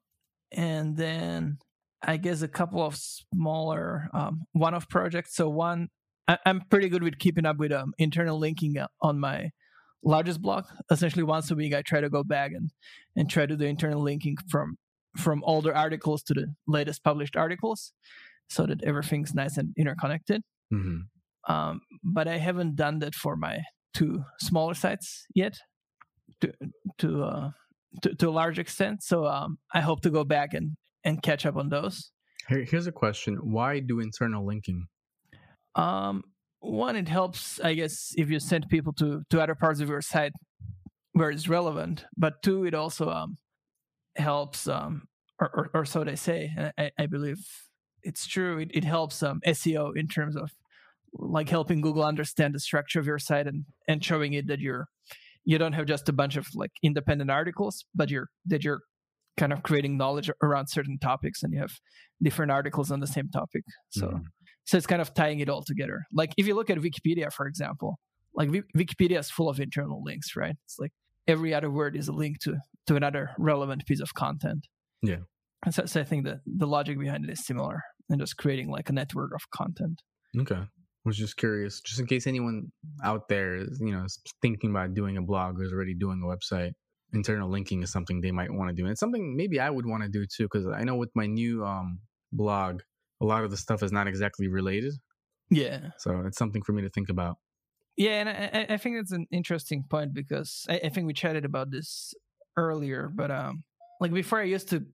[0.53, 1.59] and then
[2.03, 5.35] I guess a couple of smaller um, one-off projects.
[5.35, 5.89] So one
[6.29, 9.51] I, am pretty good with keeping up with um, internal linking uh, on my
[10.03, 10.65] largest blog.
[10.91, 12.71] Essentially, once a week, I try to go back and
[13.17, 14.77] and try to do internal linking from
[15.17, 17.93] from older articles to the latest published articles,
[18.49, 20.43] so that everything's nice and interconnected.
[20.73, 21.53] Mm-hmm.
[21.53, 23.59] Um, but I haven't done that for my
[23.93, 25.59] two smaller sites yet,
[26.41, 26.53] to
[26.99, 27.51] to uh,
[28.03, 29.03] to, to a large extent.
[29.03, 32.11] So um, I hope to go back and and catch up on those.
[32.49, 34.87] Here, here's a question: Why do internal linking?
[35.75, 36.23] Um,
[36.61, 40.03] one, it helps, I guess, if you send people to to other parts of your
[40.03, 40.33] site
[41.13, 42.05] where it's relevant.
[42.17, 43.37] But two, it also um,
[44.17, 45.07] helps, um,
[45.41, 46.53] or, or, or so they say.
[46.79, 47.39] I, I believe
[48.05, 48.59] it's true.
[48.59, 50.53] It, it helps um, SEO in terms of
[51.13, 54.87] like helping Google understand the structure of your site and and showing it that you're
[55.45, 58.81] you don't have just a bunch of like independent articles, but you're that you're
[59.37, 61.73] kind of creating knowledge around certain topics and you have
[62.23, 63.65] different articles on the same topic.
[63.91, 64.07] So.
[64.07, 64.27] Mm-hmm
[64.65, 66.07] so it's kind of tying it all together.
[66.13, 67.99] Like if you look at Wikipedia, for example,
[68.35, 70.57] like Wikipedia is full of internal links, right?
[70.65, 70.93] It's like
[71.29, 74.67] every other word is a link to to another relevant piece of content.
[75.03, 75.19] Yeah.
[75.71, 78.89] So, so I think that the logic behind it is similar, and just creating like
[78.91, 80.03] a network of content.
[80.39, 80.57] Okay.
[80.57, 84.07] I was just curious, just in case anyone out there is, you know,
[84.41, 86.73] thinking about doing a blog or is already doing a website,
[87.13, 88.85] internal linking is something they might want to do.
[88.85, 91.27] And it's something maybe I would want to do too, because I know with my
[91.27, 92.01] new um,
[92.33, 92.81] blog,
[93.21, 94.95] a lot of the stuff is not exactly related.
[95.51, 95.91] Yeah.
[95.99, 97.37] So it's something for me to think about.
[97.97, 101.45] Yeah, and I, I think it's an interesting point because I, I think we chatted
[101.45, 102.13] about this
[102.57, 103.63] earlier, but um,
[104.01, 104.85] like before, I used to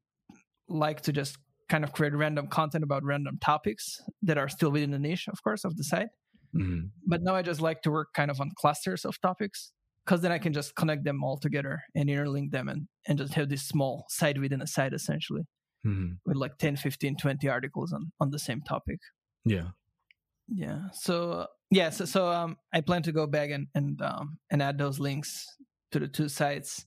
[0.69, 1.39] like to just
[1.71, 5.43] kind of create random content about random topics that are still within the niche, of
[5.43, 6.09] course, of the site.
[6.55, 6.87] Mm-hmm.
[7.07, 9.73] But now I just like to work kind of on clusters of topics
[10.05, 13.35] because then I can just connect them all together and interlink them and, and just
[13.35, 15.43] have this small site within a site essentially
[15.87, 16.15] mm-hmm.
[16.27, 18.99] with like 10, 15, 20 articles on, on the same topic.
[19.45, 19.69] Yeah.
[20.49, 20.89] Yeah.
[20.93, 21.91] So, yeah.
[21.91, 25.47] So, so um, I plan to go back and, and, um, and add those links
[25.93, 26.85] to the two sites.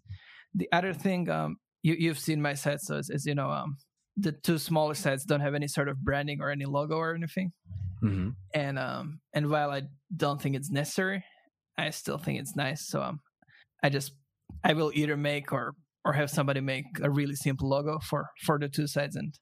[0.53, 2.81] The other thing, um, you, you've seen my site.
[2.81, 3.77] So as, as you know, um,
[4.17, 7.51] the two smaller sites don't have any sort of branding or any logo or anything.
[8.03, 8.29] Mm-hmm.
[8.53, 9.83] And um and while I
[10.15, 11.23] don't think it's necessary,
[11.77, 12.87] I still think it's nice.
[12.87, 13.19] So um
[13.81, 14.13] I just
[14.63, 15.73] I will either make or
[16.05, 19.33] or have somebody make a really simple logo for for the two sides and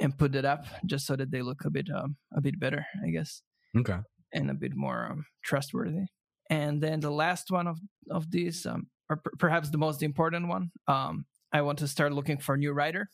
[0.00, 2.84] and put it up just so that they look a bit um a bit better,
[3.06, 3.42] I guess.
[3.76, 3.98] Okay.
[4.32, 6.06] And a bit more um, trustworthy.
[6.50, 7.78] And then the last one of
[8.10, 12.12] of these um or p- perhaps the most important one, um I want to start
[12.12, 13.08] looking for a new writer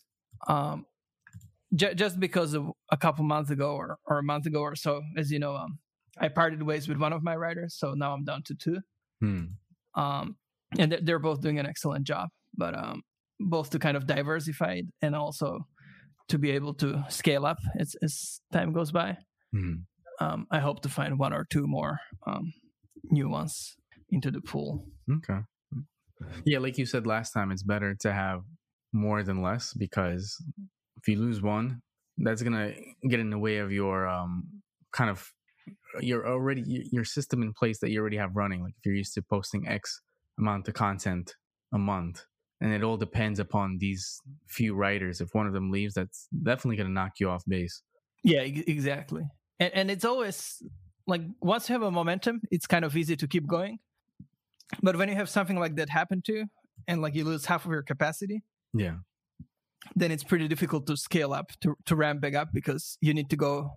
[0.49, 0.87] um,
[1.75, 5.03] j- just because of a couple months ago or, or a month ago or so,
[5.17, 5.79] as you know, um,
[6.19, 8.79] I parted ways with one of my writers, so now I'm down to two.
[9.21, 9.45] Hmm.
[9.95, 10.37] Um,
[10.79, 13.03] and they're, they're both doing an excellent job, but um,
[13.41, 15.67] both to kind of diversify it and also
[16.29, 19.17] to be able to scale up as, as time goes by.
[19.53, 19.75] Hmm.
[20.21, 22.53] Um, I hope to find one or two more um,
[23.11, 23.75] new ones
[24.11, 24.87] into the pool.
[25.11, 25.41] Okay.
[26.45, 28.43] Yeah, like you said last time, it's better to have
[28.95, 30.43] more than less because
[30.97, 31.83] if you lose one,
[32.19, 32.73] that's gonna
[33.09, 34.45] get in the way of your um
[34.93, 35.31] kind of
[36.01, 38.63] your already your system in place that you already have running.
[38.63, 40.01] Like if you're used to posting X
[40.39, 41.35] amount of content
[41.73, 42.25] a month,
[42.61, 45.21] and it all depends upon these few writers.
[45.21, 47.83] If one of them leaves, that's definitely gonna knock you off base.
[48.23, 49.25] Yeah, exactly.
[49.59, 50.63] And and it's always
[51.07, 53.79] like once you have a momentum, it's kind of easy to keep going.
[54.83, 56.47] But when you have something like that happen to you,
[56.89, 58.43] and like you lose half of your capacity,
[58.75, 58.97] yeah,
[59.95, 63.31] then it's pretty difficult to scale up to to ramp back up because you need
[63.31, 63.71] to go,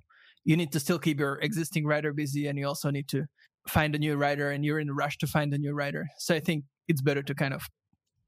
[0.43, 3.25] you need to still keep your existing writer busy, and you also need to
[3.67, 6.07] find a new writer, and you're in a rush to find a new writer.
[6.17, 7.63] So I think it's better to kind of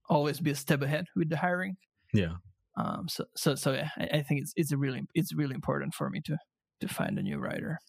[0.10, 1.78] always be a step ahead with the hiring.
[2.14, 2.36] Yeah.
[2.78, 3.08] Um.
[3.10, 6.10] So so so yeah, I, I think it's it's a really it's really important for
[6.10, 6.38] me to
[6.82, 7.80] to find a new writer,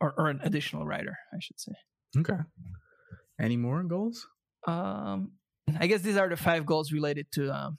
[0.00, 1.72] or or an additional writer, I should say.
[2.18, 2.38] Okay.
[3.40, 4.26] Any more goals?
[4.66, 5.32] Um,
[5.78, 7.78] I guess these are the five goals related to um,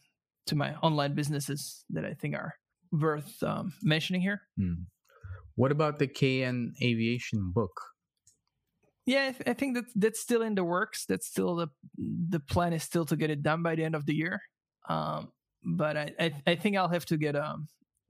[0.50, 2.54] to my online businesses that I think are
[2.92, 4.42] worth um, mentioning here.
[4.58, 4.86] Hmm.
[5.56, 7.82] What about the KN Aviation book?
[9.06, 11.06] Yeah, I, th- I, think that that's still in the works.
[11.06, 14.06] That's still the the plan is still to get it done by the end of
[14.06, 14.40] the year.
[14.88, 15.32] Um,
[15.64, 17.68] but I, I, I think I'll have to get um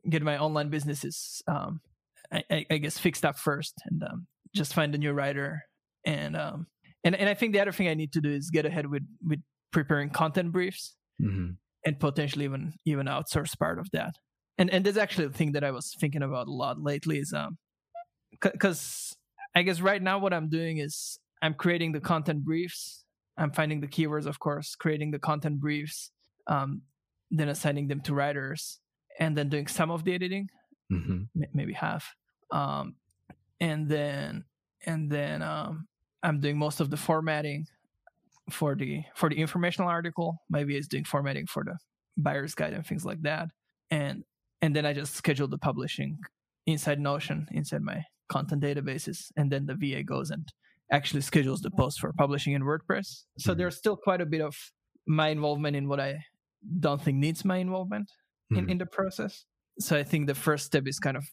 [0.10, 1.82] get my online businesses um
[2.32, 5.64] I, I guess fixed up first and um, just find a new writer
[6.06, 6.68] and um
[7.04, 9.04] and and I think the other thing I need to do is get ahead with
[9.26, 11.52] with preparing content briefs mm-hmm.
[11.86, 14.16] And potentially even even outsource part of that.
[14.58, 17.34] And and that's actually the thing that I was thinking about a lot lately is
[17.34, 17.58] um
[18.42, 19.16] because
[19.56, 23.04] I guess right now what I'm doing is I'm creating the content briefs.
[23.38, 26.12] I'm finding the keywords, of course, creating the content briefs,
[26.48, 26.82] um,
[27.32, 28.80] then assigning them to writers,
[29.18, 30.50] and then doing some of the editing,
[30.92, 31.24] mm-hmm.
[31.42, 32.16] m- maybe half,
[32.52, 32.96] um,
[33.62, 34.44] and then
[34.86, 35.88] and then um,
[36.22, 37.68] I'm doing most of the formatting
[38.50, 40.42] for the for the informational article.
[40.50, 41.78] Maybe it's doing formatting for the
[42.18, 43.50] buyer's guide and things like that.
[43.90, 44.24] And
[44.62, 46.18] and then I just schedule the publishing
[46.66, 50.48] inside Notion, inside my content databases, and then the VA goes and
[50.92, 53.24] actually schedules the post for publishing in WordPress.
[53.38, 53.60] So mm-hmm.
[53.60, 54.56] there's still quite a bit of
[55.08, 56.20] my involvement in what I
[56.80, 58.12] don't think needs my involvement
[58.52, 58.66] mm-hmm.
[58.66, 59.46] in, in the process.
[59.80, 61.26] So I think the first step is kind of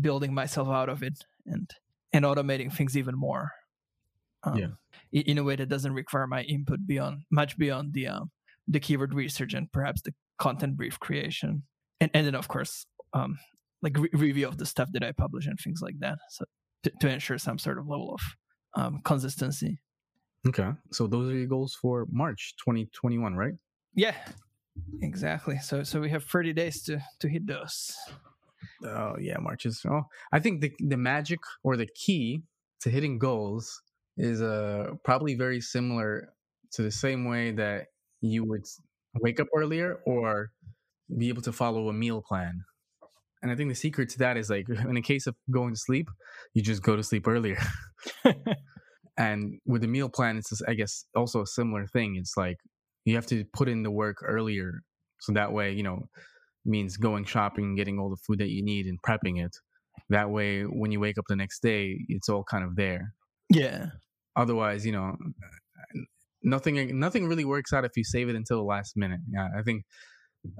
[0.00, 1.14] building myself out of it
[1.46, 1.70] and
[2.12, 3.50] and automating things even more
[4.44, 5.22] um, yeah.
[5.22, 8.30] in a way that doesn't require my input beyond much beyond the um,
[8.68, 11.62] the keyword research and perhaps the content brief creation,
[12.00, 13.38] and and then of course um,
[13.82, 16.18] like re- review of the stuff that I publish and things like that.
[16.30, 16.44] So
[16.84, 19.78] to, to ensure some sort of level of um, consistency.
[20.46, 23.54] Okay, so those are your goals for March 2021, right?
[23.94, 24.14] Yeah,
[25.00, 25.58] exactly.
[25.58, 27.94] So so we have 30 days to to hit those.
[28.84, 29.80] Oh yeah, March is.
[29.88, 30.02] Oh,
[30.32, 32.42] I think the the magic or the key
[32.80, 33.80] to hitting goals
[34.16, 36.28] is uh probably very similar
[36.72, 37.86] to the same way that
[38.20, 38.64] you would
[39.20, 40.50] wake up earlier or
[41.18, 42.64] be able to follow a meal plan.
[43.42, 45.78] And I think the secret to that is like in the case of going to
[45.78, 46.08] sleep,
[46.54, 47.58] you just go to sleep earlier.
[49.16, 52.16] and with the meal plan, it's just, I guess also a similar thing.
[52.16, 52.56] It's like
[53.04, 54.80] you have to put in the work earlier,
[55.20, 56.08] so that way you know
[56.64, 59.56] means going shopping, getting all the food that you need, and prepping it.
[60.08, 63.14] That way, when you wake up the next day, it's all kind of there.
[63.50, 63.86] Yeah.
[64.36, 65.16] Otherwise, you know,
[66.42, 69.20] nothing nothing really works out if you save it until the last minute.
[69.32, 69.84] Yeah, I think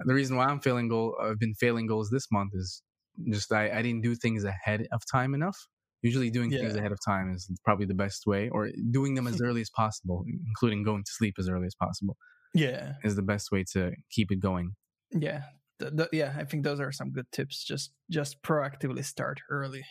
[0.04, 2.82] the reason why I'm failing goal, I've been failing goals this month is
[3.30, 5.56] just I, I didn't do things ahead of time enough.
[6.02, 6.60] Usually, doing yeah.
[6.60, 9.70] things ahead of time is probably the best way, or doing them as early as
[9.70, 12.16] possible, including going to sleep as early as possible.
[12.52, 14.74] Yeah, is the best way to keep it going.
[15.10, 15.44] Yeah,
[15.78, 17.64] the, the, yeah, I think those are some good tips.
[17.64, 19.84] Just just proactively start early.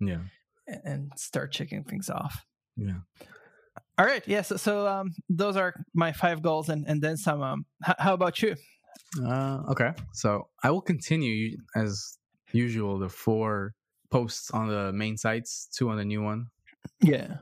[0.00, 0.20] Yeah,
[0.84, 2.44] and, start checking things off.
[2.76, 3.00] Yeah.
[3.98, 4.22] All right.
[4.26, 4.42] Yeah.
[4.42, 7.42] So, so um, those are my five goals, and and then some.
[7.42, 8.54] Um, h- how about you?
[9.24, 9.92] Uh, okay.
[10.12, 12.18] So I will continue as
[12.52, 13.74] usual the four
[14.10, 16.46] posts on the main sites, two on the new one.
[17.00, 17.38] Yeah.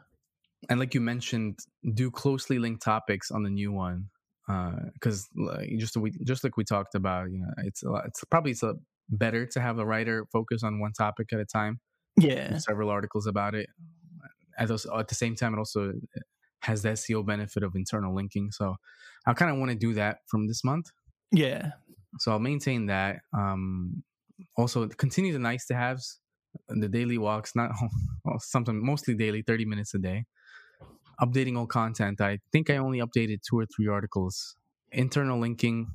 [0.69, 1.59] And like you mentioned,
[1.95, 4.09] do closely linked topics on the new one
[4.47, 8.05] because uh, like, just we just like we talked about, you know, it's a lot,
[8.07, 8.75] it's probably it's a
[9.09, 11.81] better to have a writer focus on one topic at a time.
[12.17, 12.59] Yeah.
[12.59, 13.69] Several articles about it.
[14.59, 15.93] At, those, at the same time, it also
[16.61, 18.51] has the SEO benefit of internal linking.
[18.51, 18.77] So
[19.27, 20.87] I kind of want to do that from this month.
[21.33, 21.73] Yeah.
[22.19, 23.21] So I'll maintain that.
[23.37, 24.03] Um,
[24.57, 26.19] also, continue the nice to haves,
[26.69, 27.71] the daily walks, not
[28.25, 30.25] well, something mostly daily, 30 minutes a day.
[31.21, 32.21] Updating all content.
[32.21, 34.57] I think I only updated two or three articles.
[34.93, 35.89] Internal linking,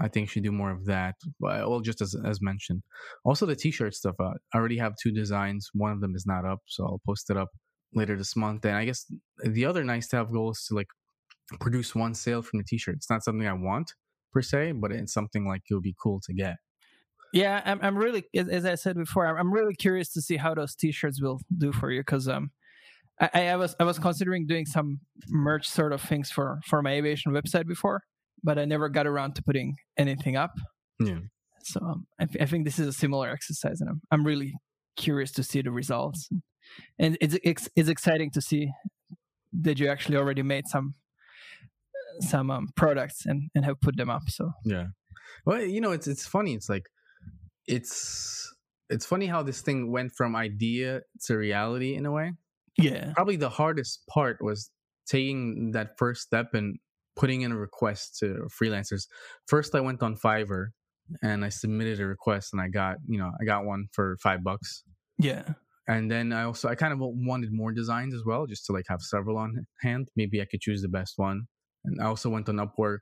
[0.00, 1.16] I think should do more of that.
[1.40, 2.82] Well, just as as mentioned.
[3.24, 4.14] Also, the t-shirt stuff.
[4.20, 5.68] Uh, I already have two designs.
[5.74, 7.48] One of them is not up, so I'll post it up
[7.94, 8.64] later this month.
[8.64, 9.06] And I guess
[9.42, 10.88] the other nice to have goal is to like
[11.60, 12.96] produce one sale from the t-shirt.
[12.96, 13.92] It's not something I want,
[14.32, 16.56] per se, but it's something like it would be cool to get.
[17.32, 20.74] Yeah, I'm, I'm really, as I said before, I'm really curious to see how those
[20.74, 22.50] T-shirts will do for you because um,
[23.20, 26.92] I, I was I was considering doing some merch sort of things for for my
[26.92, 28.02] aviation website before,
[28.42, 30.52] but I never got around to putting anything up.
[31.00, 31.18] Yeah.
[31.62, 34.54] So um, I, th- I think this is a similar exercise, and I'm I'm really
[34.96, 36.28] curious to see the results,
[36.98, 38.70] and it's it's, it's exciting to see
[39.60, 40.94] that you actually already made some
[42.20, 44.22] some um, products and and have put them up.
[44.28, 44.86] So yeah,
[45.44, 46.54] well, you know, it's it's funny.
[46.54, 46.86] It's like
[47.66, 48.54] it's
[48.88, 52.32] it's funny how this thing went from idea to reality in a way.
[52.78, 54.70] Yeah, probably the hardest part was
[55.06, 56.78] taking that first step and
[57.18, 59.02] putting in a request to freelancers.
[59.46, 60.68] First, I went on Fiverr
[61.22, 64.42] and I submitted a request and I got you know I got one for five
[64.42, 64.84] bucks.
[65.18, 65.44] Yeah.
[65.86, 68.84] And then I also I kind of wanted more designs as well, just to like
[68.88, 70.08] have several on hand.
[70.16, 71.42] Maybe I could choose the best one.
[71.84, 72.98] And I also went on Upwork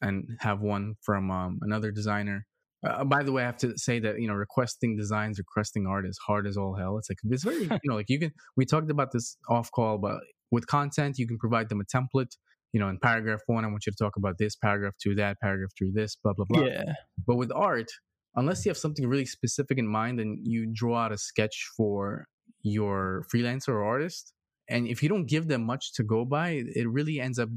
[0.00, 2.46] and have one from um, another designer.
[2.86, 6.06] Uh, by the way, I have to say that you know requesting designs, requesting art
[6.06, 6.96] is hard as all hell.
[6.98, 8.32] It's like it's very you know like you can.
[8.56, 10.20] We talked about this off call, but
[10.52, 12.30] with content, you can provide them a template.
[12.72, 14.54] You know, in paragraph one, I want you to talk about this.
[14.56, 15.40] Paragraph two, that.
[15.40, 16.16] Paragraph three, this.
[16.22, 16.64] Blah blah blah.
[16.64, 16.92] Yeah.
[17.26, 17.90] But with art,
[18.36, 22.26] unless you have something really specific in mind, and you draw out a sketch for
[22.62, 24.32] your freelancer or artist,
[24.68, 27.48] and if you don't give them much to go by, it really ends up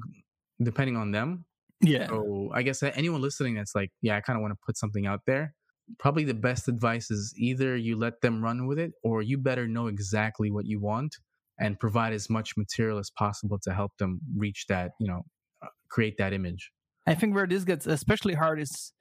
[0.63, 1.45] depending on them.
[1.81, 2.07] Yeah.
[2.07, 5.07] So I guess anyone listening that's like, yeah, I kind of want to put something
[5.07, 5.55] out there.
[5.99, 9.67] Probably the best advice is either you let them run with it, or you better
[9.67, 11.15] know exactly what you want
[11.61, 15.21] and provide as much material as possible to help them reach that, you know,
[15.63, 16.71] uh, create that image.
[17.07, 18.93] I think where this gets especially hard is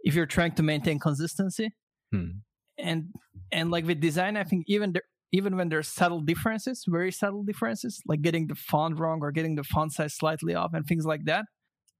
[0.00, 1.70] if you're trying to maintain consistency.
[2.12, 2.42] Hmm.
[2.78, 3.06] And
[3.50, 7.42] and like with design, I think even there, even when there's subtle differences, very subtle
[7.42, 11.06] differences, like getting the font wrong or getting the font size slightly off and things
[11.06, 11.44] like that,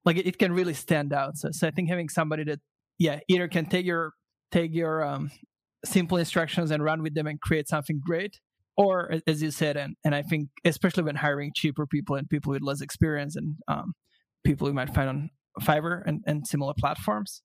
[0.05, 1.37] like it, it can really stand out.
[1.37, 2.61] So, so I think having somebody that,
[2.99, 4.13] yeah, either can take your
[4.53, 5.31] take your um,
[5.85, 8.39] simple instructions and run with them and create something great,
[8.77, 12.53] or as you said, and and I think especially when hiring cheaper people and people
[12.53, 13.95] with less experience and um,
[14.45, 15.31] people you might find on
[15.63, 17.43] Fiverr and, and similar platforms,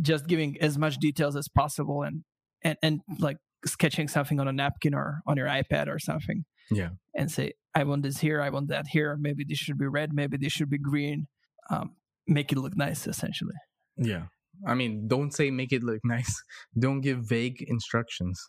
[0.00, 2.22] just giving as much details as possible and
[2.62, 6.44] and and like sketching something on a napkin or on your iPad or something.
[6.70, 6.90] Yeah.
[7.16, 9.16] And say, I want this here, I want that here.
[9.18, 11.26] Maybe this should be red, maybe this should be green.
[11.70, 13.54] Um, make it look nice, essentially.
[13.96, 14.24] Yeah.
[14.66, 16.42] I mean, don't say make it look nice.
[16.78, 18.40] Don't give vague instructions.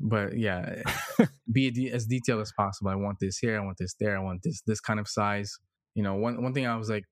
[0.00, 0.82] But yeah,
[1.52, 2.90] be as detailed as possible.
[2.90, 3.60] I want this here.
[3.60, 4.16] I want this there.
[4.16, 5.52] I want this this kind of size.
[5.94, 7.04] you know, one one thing I was like,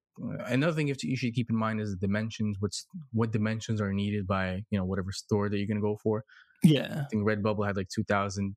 [0.47, 2.57] another thing you, have to, you should keep in mind is the dimensions.
[2.61, 6.24] What's what dimensions are needed by you know whatever store that you're gonna go for.
[6.62, 7.03] Yeah.
[7.05, 8.57] I think Redbubble had like two thousand.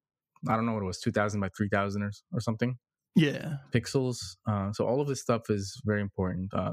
[0.50, 2.78] I don't know what it was, two thousand by three thousand or or something
[3.16, 3.58] Yeah.
[3.74, 4.18] pixels.
[4.50, 6.52] Uh, so all of this stuff is very important.
[6.54, 6.72] Uh,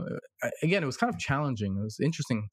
[0.63, 1.77] again, it was kind of challenging.
[1.77, 2.49] It was interesting.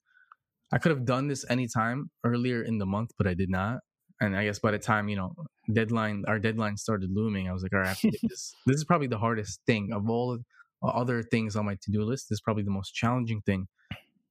[0.72, 3.78] I could have done this anytime earlier in the month, but I did not.
[4.20, 5.34] And I guess by the time you know
[5.72, 8.54] deadline, our deadline started looming, I was like, all right, I have to this.
[8.66, 10.38] This is probably the hardest thing of all
[10.82, 12.26] other things on my to do list.
[12.28, 13.66] This is probably the most challenging thing,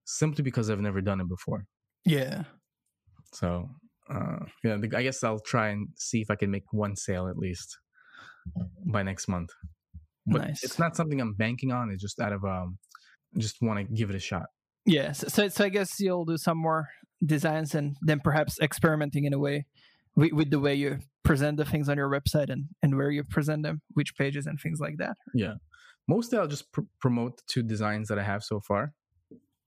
[0.06, 1.66] simply because I've never done it before.
[2.06, 2.44] Yeah.
[3.34, 3.70] So
[4.10, 7.38] uh, yeah, I guess I'll try and see if I can make one sale at
[7.38, 7.78] least
[8.86, 9.50] by next month.
[10.28, 10.64] But Nice.
[10.64, 11.92] it's not something I'm banking on.
[11.92, 12.78] It's just out of um,
[13.36, 14.48] I just want to give it a shot.
[14.86, 15.12] Yeah.
[15.12, 16.88] So, so, so I guess you'll do some more
[17.24, 19.66] designs and then perhaps experimenting in a way
[20.16, 23.24] with, with the way you present the things on your website and, and where you
[23.24, 25.18] present them, which pages and things like that.
[25.34, 25.56] Yeah.
[26.08, 28.94] Mostly, I'll just pr- promote the two designs that I have so far.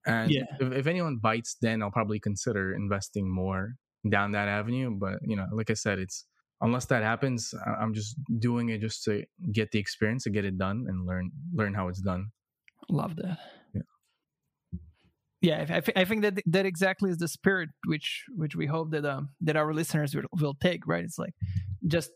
[0.07, 0.44] And Yeah.
[0.61, 3.74] if, if anyone bites, then I'll probably consider investing more
[4.09, 4.90] down that avenue.
[4.90, 6.24] But you know, like I said, it's
[6.61, 10.57] unless that happens, I'm just doing it just to get the experience, to get it
[10.57, 12.28] done, and learn learn how it's done.
[12.88, 13.38] Love that.
[15.41, 15.64] Yeah.
[15.68, 19.05] I, thi- I think that that exactly is the spirit which which we hope that
[19.05, 20.86] um that our listeners will, will take.
[20.86, 21.05] Right?
[21.05, 21.34] It's like
[21.86, 22.11] just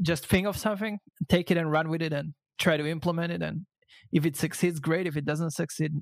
[0.00, 0.98] just think of something,
[1.28, 3.42] take it and run with it, and try to implement it.
[3.42, 3.66] And
[4.12, 5.06] if it succeeds, great.
[5.06, 5.92] If it doesn't succeed,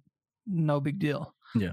[0.46, 1.34] no big deal.
[1.54, 1.72] Yeah,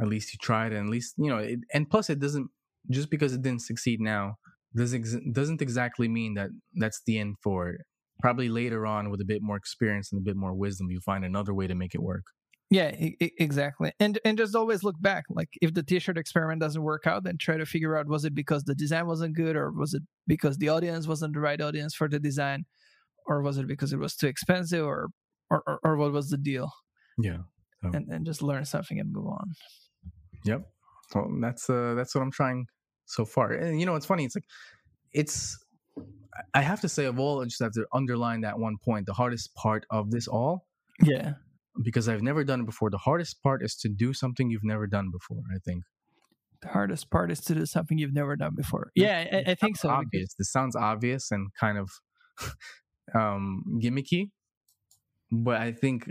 [0.00, 2.48] at least you tried and at least you know it, and plus it doesn't
[2.90, 4.36] just because it didn't succeed now
[4.74, 7.80] doesn't ex- doesn't exactly mean that that's the end for it
[8.20, 11.24] probably later on with a bit more experience and a bit more wisdom you find
[11.24, 12.24] another way to make it work
[12.70, 13.92] Yeah, exactly.
[13.98, 15.24] And and just always look back.
[15.30, 18.34] Like if the t-shirt experiment doesn't work out, then try to figure out was it
[18.34, 21.94] because the design wasn't good or was it because the audience wasn't the right audience
[21.94, 22.66] for the design
[23.26, 25.08] or was it because it was too expensive or
[25.50, 26.70] or, or, or what was the deal?
[27.16, 27.38] yeah
[27.82, 29.52] And and just learn something and move on.
[30.44, 30.68] yep
[31.14, 32.66] well that's uh that's what i'm trying
[33.06, 34.44] so far and you know it's funny it's like
[35.14, 35.56] it's
[36.54, 39.14] i have to say of all i just have to underline that one point the
[39.14, 40.66] hardest part of this all
[41.02, 41.32] Yeah.
[41.82, 44.86] Because i've never done it before the hardest part is to do something you've never
[44.86, 45.82] done before i think
[46.62, 48.90] The hardest part is to do something you've never done before.
[48.96, 49.88] Yeah, I, I think so.
[49.88, 50.30] because- obvious.
[50.38, 51.88] This sounds obvious and kind of
[53.20, 54.22] um gimmicky,
[55.30, 56.10] but I think,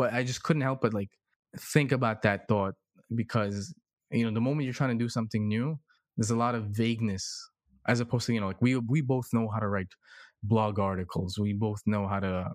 [0.00, 1.10] but I just couldn't help but like
[1.74, 2.74] think about that thought
[3.14, 3.72] because
[4.10, 5.78] you know the moment you're trying to do something new,
[6.16, 7.24] there's a lot of vagueness
[7.86, 9.92] as opposed to you know like we we both know how to write
[10.42, 12.54] blog articles, we both know how to uh,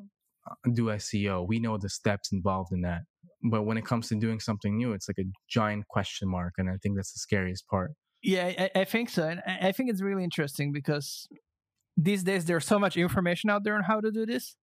[0.74, 3.02] do SEO, we know the steps involved in that.
[3.44, 6.70] But when it comes to doing something new, it's like a giant question mark, and
[6.70, 7.92] I think that's the scariest part.
[8.24, 11.28] Yeah, I, I think so, and I I think it's really interesting because
[11.96, 14.56] these days there's so much information out there on how to do this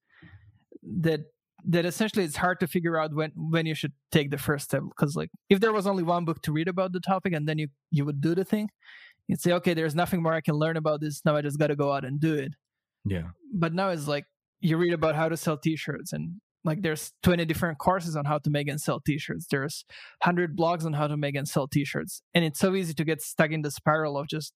[0.82, 1.20] that
[1.64, 4.82] that essentially it's hard to figure out when when you should take the first step.
[4.88, 7.58] Because like if there was only one book to read about the topic and then
[7.58, 8.68] you you would do the thing,
[9.28, 11.22] you'd say, okay, there's nothing more I can learn about this.
[11.24, 12.52] Now I just got to go out and do it.
[13.04, 13.28] Yeah.
[13.52, 14.24] But now it's like
[14.62, 18.38] you read about how to sell T-shirts and like there's 20 different courses on how
[18.38, 19.84] to make and sell t-shirts there's
[20.22, 23.20] 100 blogs on how to make and sell t-shirts and it's so easy to get
[23.20, 24.52] stuck in the spiral of just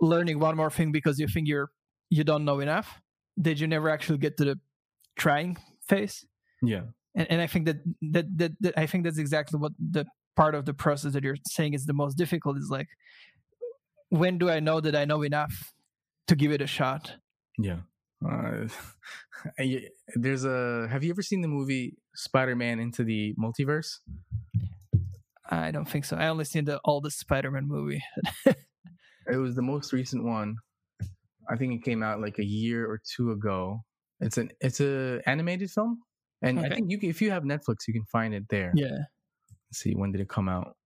[0.00, 1.70] learning one more thing because you think you're
[2.10, 3.00] you don't know enough
[3.40, 4.60] did you never actually get to the
[5.16, 5.56] trying
[5.88, 6.24] phase
[6.62, 6.82] Yeah.
[7.16, 7.78] and, and i think that,
[8.12, 10.04] that that that i think that's exactly what the
[10.36, 12.86] part of the process that you're saying is the most difficult is like
[14.10, 15.72] when do i know that i know enough
[16.28, 17.14] to give it a shot
[17.58, 17.78] Yeah.
[18.24, 18.68] Uh,
[19.58, 20.88] I- there's a.
[20.90, 23.98] Have you ever seen the movie Spider-Man Into the Multiverse?
[25.48, 28.02] i don't think so i only seen the the spider-man movie
[29.28, 30.56] It was the most recent one.
[31.50, 33.80] I think it came out like a year or two ago.
[34.20, 36.00] It's an it's a animated film,
[36.42, 38.72] and I think you can, if you have Netflix, you can find it there.
[38.76, 38.90] yeah
[39.68, 40.76] Let's see when did it come out?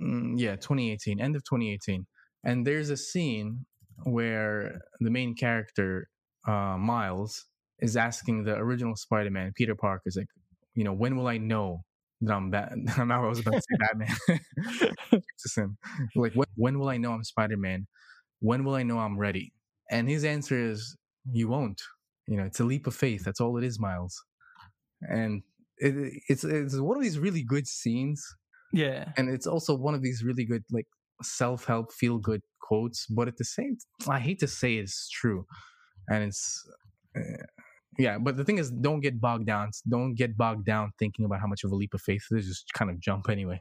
[0.00, 2.06] Mm, yeah, 2018, end of 2018.
[2.44, 3.64] And there's a scene
[4.04, 6.08] where the main character,
[6.46, 7.44] uh, Miles,
[7.80, 10.28] is asking the original Spider-Man, Peter Parker, is like,
[10.74, 11.82] you know, when will I know
[12.20, 12.72] that I'm Bat?
[12.96, 15.22] I'm I was about to say Batman.
[16.14, 17.86] Like, when, when will I know I'm Spider-Man?
[18.40, 19.52] When will I know I'm ready?
[19.90, 20.96] And his answer is,
[21.30, 21.80] you won't.
[22.26, 23.24] You know, it's a leap of faith.
[23.24, 24.14] That's all it is, Miles.
[25.02, 25.42] And
[25.82, 28.24] it, it's it's one of these really good scenes
[28.72, 30.86] yeah and it's also one of these really good like
[31.22, 33.76] self-help feel good quotes but at the same
[34.08, 35.44] i hate to say it's true
[36.08, 36.68] and it's
[37.16, 37.44] uh,
[37.98, 41.40] yeah but the thing is don't get bogged down don't get bogged down thinking about
[41.40, 43.60] how much of a leap of faith it is just kind of jump anyway.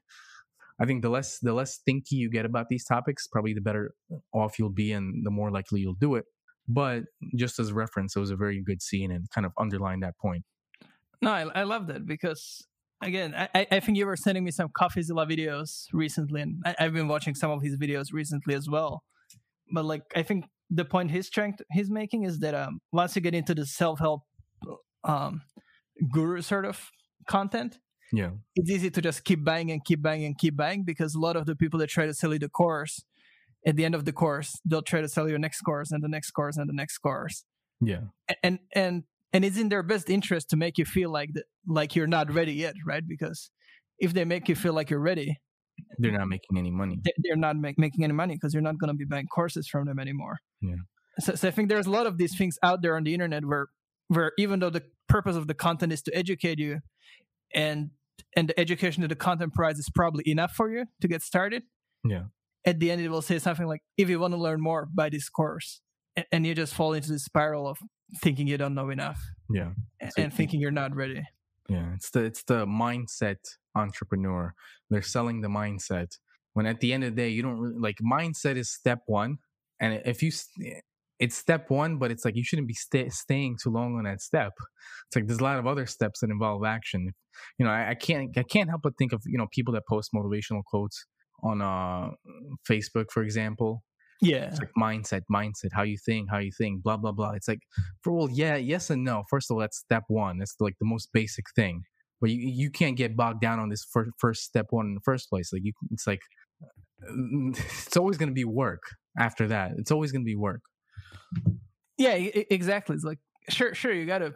[0.80, 3.94] I think the less the less thinky you get about these topics probably the better
[4.34, 6.26] off you'll be and the more likely you'll do it.
[6.68, 7.04] But
[7.36, 10.44] just as reference it was a very good scene and kind of underlined that point.
[11.22, 12.66] No, I, I love that because
[13.02, 16.94] again, I, I think you were sending me some CoffeeZilla videos recently, and I, have
[16.94, 19.04] been watching some of his videos recently as well.
[19.72, 23.16] But like, I think the point he's trying to, he's making is that um, once
[23.16, 24.22] you get into the self help
[25.04, 25.42] um,
[26.12, 26.90] guru sort of
[27.28, 27.78] content,
[28.14, 31.20] yeah, it's easy to just keep buying and keep buying and keep buying because a
[31.20, 33.04] lot of the people that try to sell you the course,
[33.66, 36.04] at the end of the course, they'll try to sell you a next course and
[36.04, 37.44] the next course and the next course.
[37.82, 38.02] Yeah,
[38.42, 39.04] and and
[39.34, 42.32] and it's in their best interest to make you feel like the, like you're not
[42.32, 43.04] ready yet, right?
[43.06, 43.50] Because
[44.00, 45.38] if they make you feel like you're ready,
[45.98, 47.00] they're not making any money.
[47.24, 49.86] They're not make, making any money because you're not going to be buying courses from
[49.86, 50.40] them anymore.
[50.62, 50.76] Yeah.
[51.20, 53.46] So, so I think there's a lot of these things out there on the internet
[53.46, 53.68] where
[54.08, 56.80] where even though the purpose of the content is to educate you,
[57.54, 57.92] and
[58.36, 61.64] and the education that the content provides is probably enough for you to get started.
[62.04, 62.24] Yeah.
[62.66, 65.10] At the end, it will say something like, "If you want to learn more, buy
[65.10, 65.82] this course,"
[66.16, 67.78] and, and you just fall into the spiral of
[68.22, 69.20] thinking you don't know enough.
[69.50, 69.72] Yeah.
[70.00, 71.24] And, and thinking you're not ready.
[71.72, 73.38] Yeah, it's the it's the mindset
[73.76, 74.54] entrepreneur.
[74.90, 76.18] They're selling the mindset.
[76.52, 79.38] When at the end of the day, you don't really like mindset is step one,
[79.80, 80.32] and if you
[81.20, 84.20] it's step one, but it's like you shouldn't be stay, staying too long on that
[84.22, 84.52] step.
[85.08, 87.14] It's like there's a lot of other steps that involve action.
[87.58, 89.84] You know, I, I can't I can't help but think of you know people that
[89.88, 91.06] post motivational quotes
[91.42, 92.10] on uh
[92.70, 93.82] Facebook, for example,
[94.22, 94.46] yeah.
[94.46, 97.32] It's like mindset, mindset, how you think, how you think, blah, blah, blah.
[97.32, 97.62] It's like,
[98.04, 99.24] for well, yeah, yes and no.
[99.30, 100.38] First of all, that's step one.
[100.38, 101.82] That's like the most basic thing.
[102.22, 105.02] But you, you can't get bogged down on this first, first step one in the
[105.02, 105.52] first place.
[105.52, 106.22] Like, you, it's like,
[106.64, 107.08] uh,
[107.56, 108.84] it's always going to be work
[109.18, 109.72] after that.
[109.78, 110.62] It's always going to be work.
[111.98, 112.96] Yeah, exactly.
[112.96, 113.20] It's like,
[113.50, 114.34] sure, sure, you got to,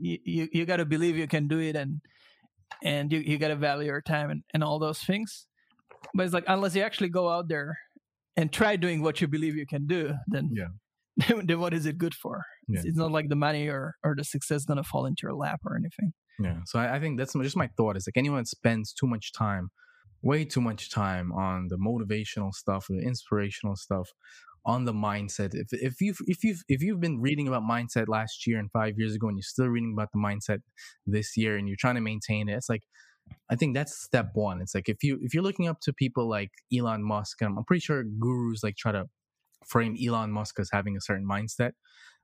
[0.00, 2.00] you, you, you got to believe you can do it and,
[2.82, 5.46] and you, you got to value your time and, and all those things.
[6.14, 7.78] But it's like, unless you actually go out there
[8.36, 10.68] and try doing what you believe you can do, then yeah.
[11.44, 12.42] then what is it good for?
[12.68, 12.78] Yeah.
[12.78, 15.60] It's, it's, not like the money or or the success gonna fall into your lap
[15.64, 16.12] or anything.
[16.38, 16.60] Yeah.
[16.66, 17.96] So I, I think that's just my thought.
[17.96, 19.70] Is like anyone spends too much time,
[20.22, 24.08] way too much time on the motivational stuff, the inspirational stuff,
[24.64, 25.50] on the mindset.
[25.52, 28.94] If if you if you've if you've been reading about mindset last year and five
[28.98, 30.60] years ago, and you're still reading about the mindset
[31.06, 32.82] this year, and you're trying to maintain it, it's like
[33.50, 34.60] I think that's step one.
[34.60, 37.64] It's like if you if you're looking up to people like Elon Musk, and I'm
[37.64, 39.04] pretty sure gurus like try to
[39.66, 41.72] frame Elon Musk as having a certain mindset,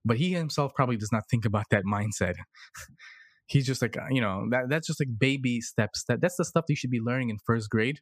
[0.04, 2.34] but he himself probably does not think about that mindset.
[3.46, 6.04] He's just like you know that that's just like baby steps.
[6.08, 8.00] That that's the stuff you should be learning in first grade,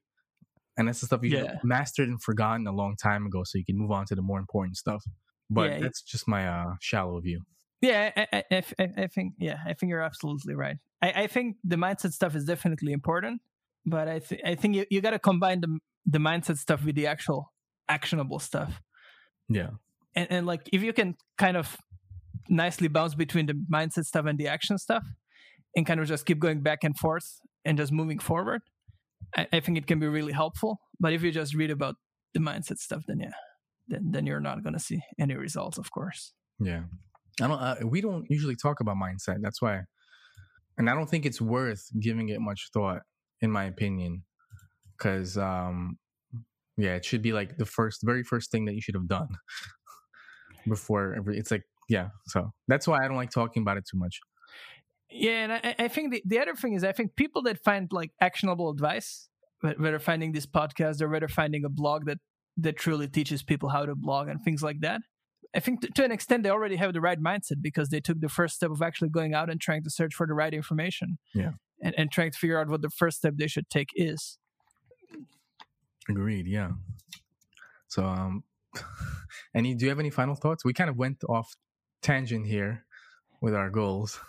[0.76, 1.58] and that's the stuff you yeah.
[1.62, 4.38] mastered and forgotten a long time ago, so you can move on to the more
[4.38, 5.04] important stuff.
[5.48, 7.42] But yeah, that's just my uh, shallow view.
[7.82, 10.76] Yeah, I, I, I, I, think yeah, I think you're absolutely right.
[11.02, 13.42] I, I think the mindset stuff is definitely important,
[13.84, 16.94] but I think I think you, you got to combine the the mindset stuff with
[16.94, 17.52] the actual
[17.88, 18.80] actionable stuff.
[19.48, 19.70] Yeah,
[20.14, 21.76] and and like if you can kind of
[22.48, 25.04] nicely bounce between the mindset stuff and the action stuff,
[25.76, 28.62] and kind of just keep going back and forth and just moving forward,
[29.36, 30.80] I, I think it can be really helpful.
[30.98, 31.96] But if you just read about
[32.32, 33.32] the mindset stuff, then yeah,
[33.86, 36.32] then then you're not gonna see any results, of course.
[36.58, 36.84] Yeah.
[37.40, 37.58] I don't.
[37.58, 39.38] Uh, we don't usually talk about mindset.
[39.40, 39.82] That's why,
[40.78, 43.02] and I don't think it's worth giving it much thought,
[43.40, 44.24] in my opinion,
[44.96, 45.98] because um,
[46.76, 49.28] yeah, it should be like the first, very first thing that you should have done
[50.68, 51.38] before every.
[51.38, 54.20] It's like yeah, so that's why I don't like talking about it too much.
[55.10, 57.88] Yeah, and I, I think the, the other thing is I think people that find
[57.92, 59.28] like actionable advice,
[59.60, 62.18] whether finding this podcast or whether finding a blog that
[62.56, 65.02] that truly teaches people how to blog and things like that
[65.56, 68.20] I think to, to an extent they already have the right mindset because they took
[68.20, 71.18] the first step of actually going out and trying to search for the right information.
[71.34, 71.52] Yeah.
[71.82, 74.38] And, and trying to figure out what the first step they should take is.
[76.08, 76.46] Agreed.
[76.46, 76.70] Yeah.
[77.88, 78.44] So, um,
[79.54, 80.64] any do you have any final thoughts?
[80.64, 81.54] We kind of went off
[82.02, 82.84] tangent here
[83.40, 84.20] with our goals.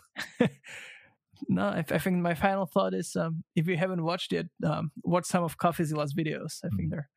[1.49, 4.91] no, I, I, think my final thought is um, if you haven't watched it, um,
[5.03, 6.59] watch some of CoffeeZilla's videos.
[6.63, 7.09] I mm think they're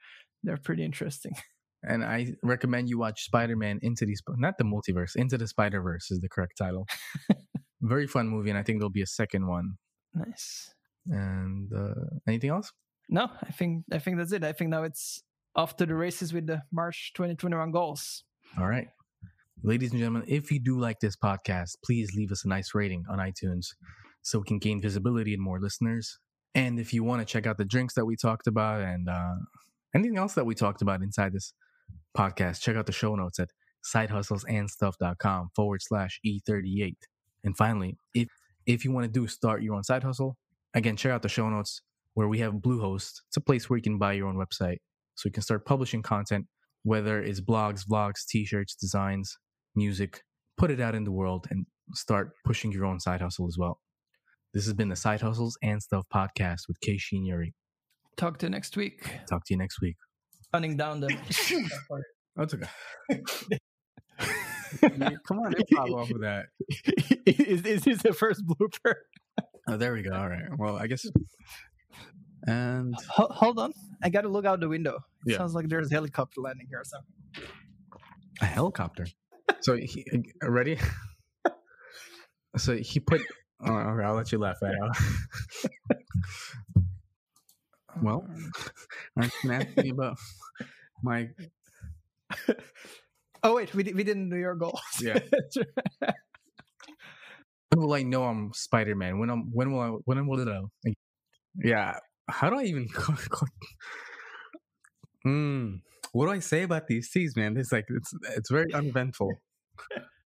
[0.42, 1.32] they're pretty interesting.
[1.82, 5.80] and I recommend you watch Spider Man Into the not the multiverse, Into the Spider
[5.80, 6.86] Verse is the correct title.
[7.82, 9.76] Very fun movie, and I think there'll be a second one.
[10.14, 10.74] Nice.
[11.06, 12.70] And uh, anything else?
[13.08, 14.44] No, I think I think that's it.
[14.44, 15.22] I think now it's
[15.56, 18.24] off to the races with the March 2021 goals.
[18.58, 18.88] All right.
[19.62, 23.04] Ladies and gentlemen, if you do like this podcast, please leave us a nice rating
[23.10, 23.68] on iTunes
[24.22, 26.18] so we can gain visibility and more listeners.
[26.54, 29.34] And if you want to check out the drinks that we talked about and uh,
[29.94, 31.52] anything else that we talked about inside this
[32.16, 33.48] podcast, check out the show notes at
[33.94, 36.94] sidehustlesandstuff.com forward slash E38.
[37.44, 38.28] And finally, if
[38.66, 40.36] if you want to do start your own side hustle,
[40.74, 41.82] again, check out the show notes
[42.14, 43.20] where we have Bluehost.
[43.28, 44.78] It's a place where you can buy your own website
[45.14, 46.46] so you can start publishing content,
[46.82, 49.36] whether it's blogs, vlogs, t-shirts, designs,
[49.74, 50.22] music,
[50.58, 53.80] put it out in the world and start pushing your own side hustle as well.
[54.52, 57.54] This has been the Side Hustles and Stuff podcast with Shin Yuri.
[58.16, 59.08] Talk to you next week.
[59.28, 59.96] Talk to you next week.
[60.52, 61.08] Running down the.
[62.36, 62.66] That's okay.
[65.26, 66.46] Come on, improv off of that.
[67.26, 68.94] is, is this the first blooper?
[69.68, 70.12] Oh, there we go.
[70.12, 70.42] All right.
[70.56, 71.04] Well, I guess.
[72.46, 73.72] And Ho- hold on.
[74.02, 75.00] I got to look out the window.
[75.26, 75.38] It Yeah.
[75.38, 77.12] sounds like there's a helicopter landing here or something.
[78.40, 79.06] a helicopter.
[79.60, 80.04] So he
[80.42, 80.78] uh, ready?
[82.56, 83.20] So he put.
[83.64, 85.98] Oh, okay, I'll let you laugh at it.
[88.02, 88.26] Well,
[89.16, 90.18] aren't you gonna ask me about
[91.02, 91.30] my?
[93.42, 93.74] Oh, wait.
[93.74, 94.80] We, we didn't do your goals.
[95.00, 95.18] Yeah.
[97.70, 99.18] When will I know I'm Spider Man?
[99.18, 100.48] When I'm when will I when will it?
[100.48, 100.62] Uh,
[101.62, 101.98] yeah.
[102.28, 102.88] How do I even?
[105.26, 105.80] mm,
[106.12, 107.56] what do I say about these teas, man?
[107.56, 109.40] It's like it's it's very uneventful.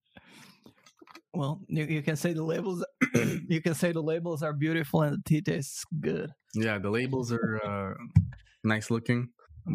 [1.35, 2.85] well, you, you can say the labels.
[3.49, 6.31] you can say the labels are beautiful and the tea tastes good.
[6.55, 7.95] Yeah, the labels are uh,
[8.63, 9.29] nice looking,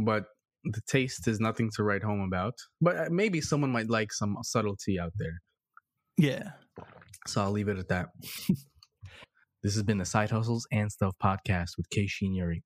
[0.06, 0.26] but
[0.64, 2.54] the taste is nothing to write home about.
[2.82, 5.42] But uh, maybe someone might like some subtlety out there.
[6.18, 6.52] Yeah.
[7.28, 8.08] So I'll leave it at that.
[9.64, 12.64] this has been the Side Hustles and Stuff podcast with Shin Yuri.